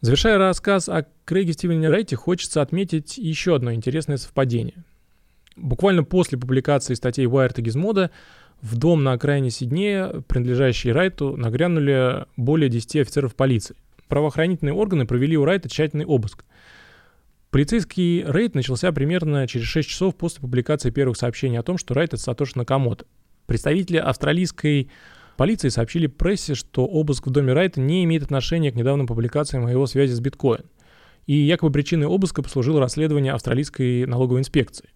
Завершая 0.00 0.38
рассказ 0.38 0.88
о 0.88 1.06
Крейге 1.24 1.54
Стивене 1.54 1.88
Райте, 1.88 2.14
хочется 2.14 2.62
отметить 2.62 3.18
еще 3.18 3.56
одно 3.56 3.72
интересное 3.72 4.16
совпадение. 4.16 4.84
Буквально 5.56 6.04
после 6.04 6.38
публикации 6.38 6.94
статей 6.94 7.24
Wired 7.24 7.54
и 7.56 7.62
Gizmodo 7.62 8.10
в 8.62 8.76
дом 8.76 9.02
на 9.02 9.12
окраине 9.12 9.50
Сиднея, 9.50 10.22
принадлежащий 10.28 10.92
Райту, 10.92 11.36
нагрянули 11.36 12.26
более 12.36 12.68
10 12.68 12.96
офицеров 12.96 13.34
полиции. 13.34 13.74
Правоохранительные 14.06 14.72
органы 14.72 15.04
провели 15.04 15.36
у 15.36 15.44
Райта 15.44 15.68
тщательный 15.68 16.04
обыск. 16.04 16.44
Полицейский 17.50 18.22
рейд 18.24 18.54
начался 18.54 18.92
примерно 18.92 19.48
через 19.48 19.66
6 19.66 19.88
часов 19.88 20.14
после 20.14 20.40
публикации 20.40 20.90
первых 20.90 21.16
сообщений 21.16 21.58
о 21.58 21.64
том, 21.64 21.76
что 21.76 21.94
Райт— 21.94 22.10
это 22.14 22.22
Сатоши 22.22 22.52
Накамото. 22.56 23.04
Представители 23.46 23.96
австралийской 23.96 24.90
Полиции 25.38 25.68
сообщили 25.68 26.08
прессе, 26.08 26.56
что 26.56 26.84
обыск 26.84 27.28
в 27.28 27.30
доме 27.30 27.52
Райта 27.52 27.80
не 27.80 28.02
имеет 28.02 28.24
отношения 28.24 28.72
к 28.72 28.74
недавним 28.74 29.06
публикациям 29.06 29.66
о 29.66 29.70
его 29.70 29.86
связи 29.86 30.12
с 30.12 30.18
биткоин. 30.18 30.64
И 31.26 31.32
якобы 31.32 31.70
причиной 31.70 32.08
обыска 32.08 32.42
послужило 32.42 32.80
расследование 32.80 33.32
австралийской 33.32 34.04
налоговой 34.04 34.40
инспекции. 34.40 34.88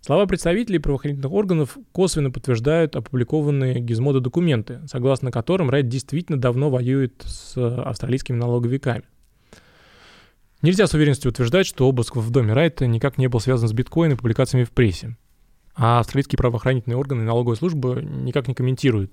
Слова 0.00 0.26
представителей 0.26 0.78
правоохранительных 0.78 1.32
органов 1.32 1.78
косвенно 1.90 2.30
подтверждают 2.30 2.94
опубликованные 2.94 3.80
Гизмода 3.80 4.20
документы, 4.20 4.82
согласно 4.86 5.32
которым 5.32 5.68
Райт 5.68 5.88
действительно 5.88 6.40
давно 6.40 6.70
воюет 6.70 7.20
с 7.26 7.56
австралийскими 7.56 8.36
налоговиками. 8.36 9.02
Нельзя 10.62 10.86
с 10.86 10.94
уверенностью 10.94 11.32
утверждать, 11.32 11.66
что 11.66 11.88
обыск 11.88 12.14
в 12.14 12.30
доме 12.30 12.52
Райта 12.52 12.86
никак 12.86 13.18
не 13.18 13.26
был 13.26 13.40
связан 13.40 13.66
с 13.66 13.72
биткоин 13.72 14.12
и 14.12 14.16
публикациями 14.16 14.62
в 14.62 14.70
прессе. 14.70 15.16
А 15.74 15.98
австралийские 15.98 16.36
правоохранительные 16.36 16.96
органы 16.96 17.22
и 17.22 17.24
налоговая 17.24 17.56
служба 17.56 18.00
никак 18.00 18.46
не 18.46 18.54
комментируют 18.54 19.10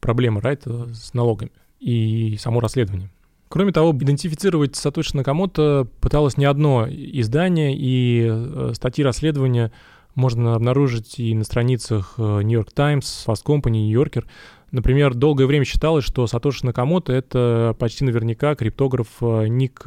проблемы 0.00 0.40
Райта 0.40 0.92
с 0.92 1.14
налогами 1.14 1.52
и 1.78 2.36
само 2.38 2.60
расследование. 2.60 3.10
Кроме 3.48 3.72
того, 3.72 3.90
идентифицировать 3.92 4.76
Сатоши 4.76 5.16
Накамото 5.16 5.88
пыталось 6.00 6.36
не 6.36 6.44
одно 6.44 6.86
издание, 6.88 7.76
и 7.76 8.28
э, 8.30 8.72
статьи 8.74 9.02
расследования 9.02 9.72
можно 10.14 10.54
обнаружить 10.54 11.18
и 11.18 11.34
на 11.34 11.42
страницах 11.42 12.14
э, 12.18 12.22
New 12.22 12.60
York 12.60 12.72
Times, 12.72 13.26
Fast 13.26 13.44
Company, 13.44 13.88
New 13.88 14.00
Yorker. 14.00 14.24
Например, 14.70 15.14
долгое 15.14 15.46
время 15.46 15.64
считалось, 15.64 16.04
что 16.04 16.28
Сатоши 16.28 16.64
Накамото— 16.64 17.12
это 17.14 17.74
почти 17.76 18.04
наверняка 18.04 18.54
криптограф 18.54 19.08
э, 19.20 19.48
Ник 19.48 19.84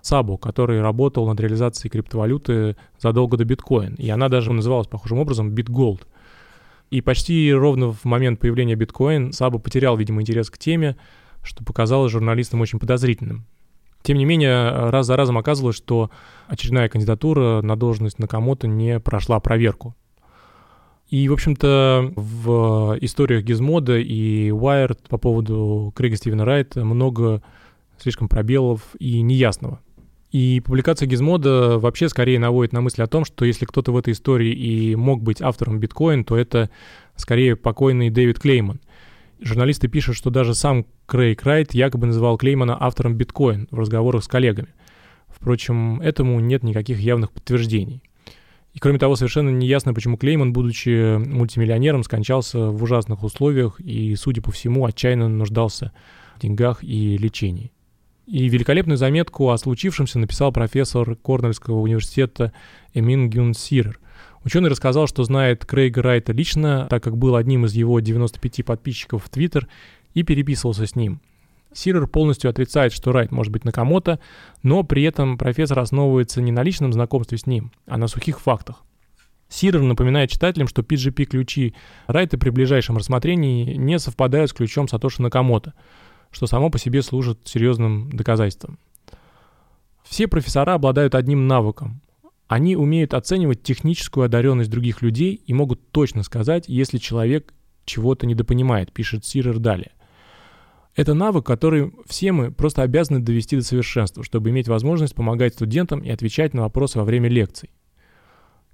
Сабу, 0.00 0.38
который 0.38 0.80
работал 0.80 1.26
над 1.26 1.38
реализацией 1.40 1.90
криптовалюты 1.90 2.76
задолго 2.98 3.36
до 3.36 3.44
биткоин. 3.44 3.94
И 3.96 4.08
она 4.08 4.28
даже 4.28 4.52
называлась 4.52 4.86
похожим 4.86 5.18
образом 5.18 5.52
BitGold. 5.52 6.02
И 6.90 7.00
почти 7.00 7.52
ровно 7.52 7.92
в 7.92 8.04
момент 8.04 8.40
появления 8.40 8.76
биткоин 8.76 9.32
Сабу 9.32 9.58
потерял, 9.58 9.96
видимо, 9.96 10.22
интерес 10.22 10.50
к 10.50 10.58
теме, 10.58 10.96
что 11.42 11.64
показалось 11.64 12.12
журналистам 12.12 12.60
очень 12.60 12.78
подозрительным. 12.78 13.46
Тем 14.02 14.18
не 14.18 14.24
менее, 14.24 14.90
раз 14.90 15.06
за 15.06 15.16
разом 15.16 15.36
оказывалось, 15.36 15.76
что 15.76 16.10
очередная 16.46 16.88
кандидатура 16.88 17.60
на 17.62 17.74
должность 17.74 18.20
Накамото 18.20 18.68
не 18.68 19.00
прошла 19.00 19.40
проверку. 19.40 19.96
И, 21.08 21.28
в 21.28 21.32
общем-то, 21.32 22.12
в 22.16 22.98
историях 23.00 23.44
Гизмода 23.44 23.98
и 23.98 24.50
Wired 24.50 25.08
по 25.08 25.18
поводу 25.18 25.92
Крига 25.94 26.16
Стивена 26.16 26.44
Райта 26.44 26.84
много 26.84 27.42
слишком 27.98 28.28
пробелов 28.28 28.82
и 28.98 29.22
неясного. 29.22 29.80
И 30.36 30.60
публикация 30.60 31.06
Гизмода 31.06 31.78
вообще 31.78 32.10
скорее 32.10 32.38
наводит 32.38 32.74
на 32.74 32.82
мысль 32.82 33.02
о 33.02 33.06
том, 33.06 33.24
что 33.24 33.46
если 33.46 33.64
кто-то 33.64 33.90
в 33.90 33.96
этой 33.96 34.12
истории 34.12 34.52
и 34.52 34.94
мог 34.94 35.22
быть 35.22 35.40
автором 35.40 35.80
биткоин, 35.80 36.24
то 36.26 36.36
это 36.36 36.68
скорее 37.14 37.56
покойный 37.56 38.10
Дэвид 38.10 38.38
Клейман. 38.38 38.82
Журналисты 39.40 39.88
пишут, 39.88 40.14
что 40.14 40.28
даже 40.28 40.54
сам 40.54 40.84
Крейг 41.06 41.42
Райт 41.44 41.72
якобы 41.72 42.06
называл 42.06 42.36
Клеймана 42.36 42.76
автором 42.78 43.14
биткоин 43.14 43.66
в 43.70 43.78
разговорах 43.78 44.24
с 44.24 44.28
коллегами. 44.28 44.68
Впрочем, 45.26 46.02
этому 46.02 46.38
нет 46.40 46.62
никаких 46.62 47.00
явных 47.00 47.32
подтверждений. 47.32 48.02
И 48.74 48.78
кроме 48.78 48.98
того, 48.98 49.16
совершенно 49.16 49.48
неясно, 49.48 49.94
почему 49.94 50.18
Клейман, 50.18 50.52
будучи 50.52 51.16
мультимиллионером, 51.16 52.04
скончался 52.04 52.58
в 52.58 52.82
ужасных 52.82 53.22
условиях 53.22 53.80
и, 53.80 54.14
судя 54.16 54.42
по 54.42 54.52
всему, 54.52 54.84
отчаянно 54.84 55.30
нуждался 55.30 55.92
в 56.36 56.40
деньгах 56.40 56.84
и 56.84 57.16
лечении. 57.16 57.72
И 58.26 58.48
великолепную 58.48 58.96
заметку 58.96 59.50
о 59.50 59.56
случившемся 59.56 60.18
написал 60.18 60.50
профессор 60.50 61.14
Корнельского 61.14 61.78
университета 61.78 62.52
Эмин 62.92 63.30
Гюн 63.30 63.54
Сирер. 63.54 64.00
Ученый 64.44 64.68
рассказал, 64.68 65.06
что 65.06 65.22
знает 65.22 65.64
Крейга 65.64 66.02
Райта 66.02 66.32
лично, 66.32 66.88
так 66.90 67.04
как 67.04 67.16
был 67.16 67.36
одним 67.36 67.66
из 67.66 67.74
его 67.74 68.00
95 68.00 68.64
подписчиков 68.64 69.24
в 69.24 69.28
Твиттер 69.28 69.68
и 70.12 70.24
переписывался 70.24 70.86
с 70.86 70.96
ним. 70.96 71.20
Сирер 71.72 72.08
полностью 72.08 72.50
отрицает, 72.50 72.92
что 72.92 73.12
Райт 73.12 73.30
может 73.30 73.52
быть 73.52 73.64
Накамото, 73.64 74.18
но 74.62 74.82
при 74.82 75.04
этом 75.04 75.38
профессор 75.38 75.78
основывается 75.78 76.42
не 76.42 76.50
на 76.50 76.64
личном 76.64 76.92
знакомстве 76.92 77.38
с 77.38 77.46
ним, 77.46 77.70
а 77.86 77.96
на 77.96 78.08
сухих 78.08 78.40
фактах. 78.40 78.82
Сирер 79.48 79.82
напоминает 79.82 80.30
читателям, 80.30 80.66
что 80.66 80.82
PGP-ключи 80.82 81.74
Райта 82.08 82.38
при 82.38 82.50
ближайшем 82.50 82.96
рассмотрении 82.96 83.74
не 83.76 84.00
совпадают 84.00 84.50
с 84.50 84.54
ключом 84.54 84.88
Сатоши 84.88 85.22
Накамото– 85.22 85.74
что 86.36 86.46
само 86.46 86.68
по 86.68 86.78
себе 86.78 87.00
служит 87.00 87.38
серьезным 87.44 88.10
доказательством. 88.12 88.78
Все 90.04 90.28
профессора 90.28 90.74
обладают 90.74 91.14
одним 91.14 91.46
навыком. 91.46 92.02
Они 92.46 92.76
умеют 92.76 93.14
оценивать 93.14 93.62
техническую 93.62 94.26
одаренность 94.26 94.68
других 94.68 95.00
людей 95.00 95.32
и 95.46 95.54
могут 95.54 95.90
точно 95.92 96.22
сказать, 96.22 96.64
если 96.68 96.98
человек 96.98 97.54
чего-то 97.86 98.26
недопонимает, 98.26 98.92
пишет 98.92 99.24
Сирер 99.24 99.58
далее. 99.58 99.92
Это 100.94 101.14
навык, 101.14 101.46
который 101.46 101.94
все 102.06 102.32
мы 102.32 102.50
просто 102.50 102.82
обязаны 102.82 103.20
довести 103.20 103.56
до 103.56 103.62
совершенства, 103.62 104.22
чтобы 104.22 104.50
иметь 104.50 104.68
возможность 104.68 105.14
помогать 105.14 105.54
студентам 105.54 106.00
и 106.00 106.10
отвечать 106.10 106.52
на 106.52 106.62
вопросы 106.62 106.98
во 106.98 107.04
время 107.04 107.30
лекций. 107.30 107.70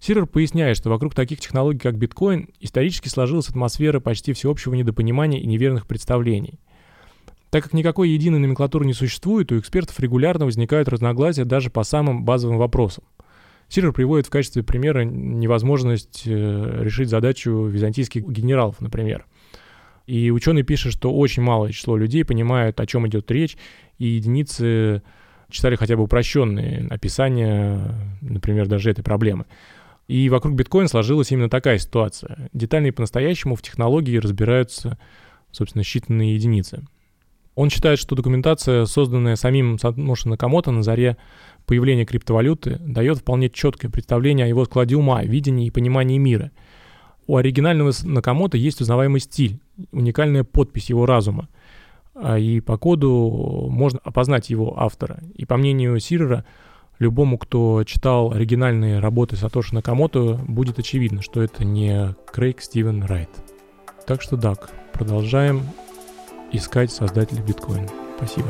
Сирер 0.01 0.27
поясняет, 0.27 0.77
что 0.77 0.91
вокруг 0.91 1.15
таких 1.15 1.39
технологий, 1.39 1.79
как 1.79 1.97
биткоин, 1.97 2.49
исторически 2.59 3.07
сложилась 3.07 3.49
атмосфера 3.51 4.01
почти 4.01 4.33
всеобщего 4.33 4.75
недопонимания 4.75 5.39
и 5.39 5.47
неверных 5.47 5.87
представлений– 5.87 6.59
так 7.53 7.65
как 7.65 7.75
никакой 7.75 8.09
единой 8.09 8.39
номенклатуры 8.39 8.87
не 8.87 8.95
существует, 8.95 9.53
у 9.53 9.59
экспертов 9.59 10.01
регулярно 10.01 10.47
возникают 10.47 10.89
разногласия 10.89 11.45
даже 11.45 11.69
по 11.69 11.83
самым 11.83 12.25
базовым 12.25 12.57
вопросам. 12.57 13.05
Сирер 13.69 13.93
приводит 13.93 14.27
в 14.27 14.31
качестве 14.31 14.63
примера 14.63 15.05
невозможность 15.05 16.23
э, 16.25 16.79
решить 16.83 17.11
задачу 17.11 17.67
византийских 17.67 18.27
генералов, 18.27 18.81
например. 18.81 19.27
И 20.07 20.31
ученый 20.31 20.63
пишет, 20.63 20.95
что 20.95 21.13
очень 21.13 21.43
малое 21.43 21.73
число 21.73 21.95
людей 21.99 22.25
понимают, 22.25 22.81
о 22.81 22.87
чем 22.87 23.07
идет 23.07 23.31
речь, 23.31 23.59
и 23.99 24.07
единицы 24.07 25.03
читали 25.51 25.77
хотя 25.77 25.99
бы 25.99 26.05
упрощенные 26.05 26.87
описания, 26.89 27.95
например, 28.23 28.67
даже 28.67 28.91
этой 28.91 29.05
проблемы. 29.05 29.45
И 30.09 30.31
вокруг 30.31 30.55
биткоина 30.55 30.89
сложилась 30.89 31.31
именно 31.31 31.51
такая 31.51 31.77
ситуация. 31.77 32.49
Детально 32.55 32.87
и 32.87 32.93
по-настоящему 32.93 33.57
в 33.57 33.63
технологии 33.63 34.17
разбираются, 34.17 34.99
собственно, 35.51 35.83
считанные 35.83 36.33
единицы. 36.33 36.87
Он 37.55 37.69
считает, 37.69 37.99
что 37.99 38.15
документация, 38.15 38.87
созданная 38.87 39.37
самим 39.37 39.79
Сатоши 39.79 40.29
Накамото 40.29 40.71
на 40.71 40.83
заре 40.83 41.19
появления 41.67 42.07
криптовалюты, 42.07 42.79
дает 42.81 43.19
вполне 43.19 43.51
четкое 43.51 43.91
представление 43.91 44.47
о 44.47 44.49
его 44.49 44.65
складе 44.65 44.97
ума, 44.97 45.23
видении 45.23 45.67
и 45.67 45.71
понимании 45.71 46.19
мира. 46.19 46.51
У 47.27 47.37
оригинального 47.37 47.93
Накамото 48.05 48.57
есть 48.57 48.81
узнаваемый 48.81 49.21
стиль, 49.21 49.61
уникальная 49.93 50.45
подпись 50.45 50.89
его 50.89 51.07
разума. 51.07 51.49
А, 52.15 52.39
и 52.39 52.61
по 52.61 52.79
коду 52.79 53.69
можно 53.71 54.01
опознать 54.03 54.51
его 54.51 54.81
автора. 54.81 55.21
И 55.35 55.45
по 55.45 55.57
мнению 55.57 56.01
Сирера, 56.01 56.45
любому, 56.99 57.39
кто 57.39 57.85
читал 57.85 58.33
оригинальные 58.33 58.99
работы 58.99 59.37
Сатоши 59.37 59.75
Накамото, 59.75 60.41
будет 60.49 60.79
очевидно, 60.79 61.23
что 61.23 61.43
это 61.43 61.65
не 61.65 62.15
Крейг 62.33 62.61
Стивен 62.63 63.05
Райт. 63.05 63.31
Так 64.07 64.21
что, 64.23 64.37
так, 64.37 64.71
продолжаем 64.93 65.63
искать 66.53 66.93
создателей 66.93 67.43
биткоина. 67.43 67.89
Спасибо. 68.17 68.49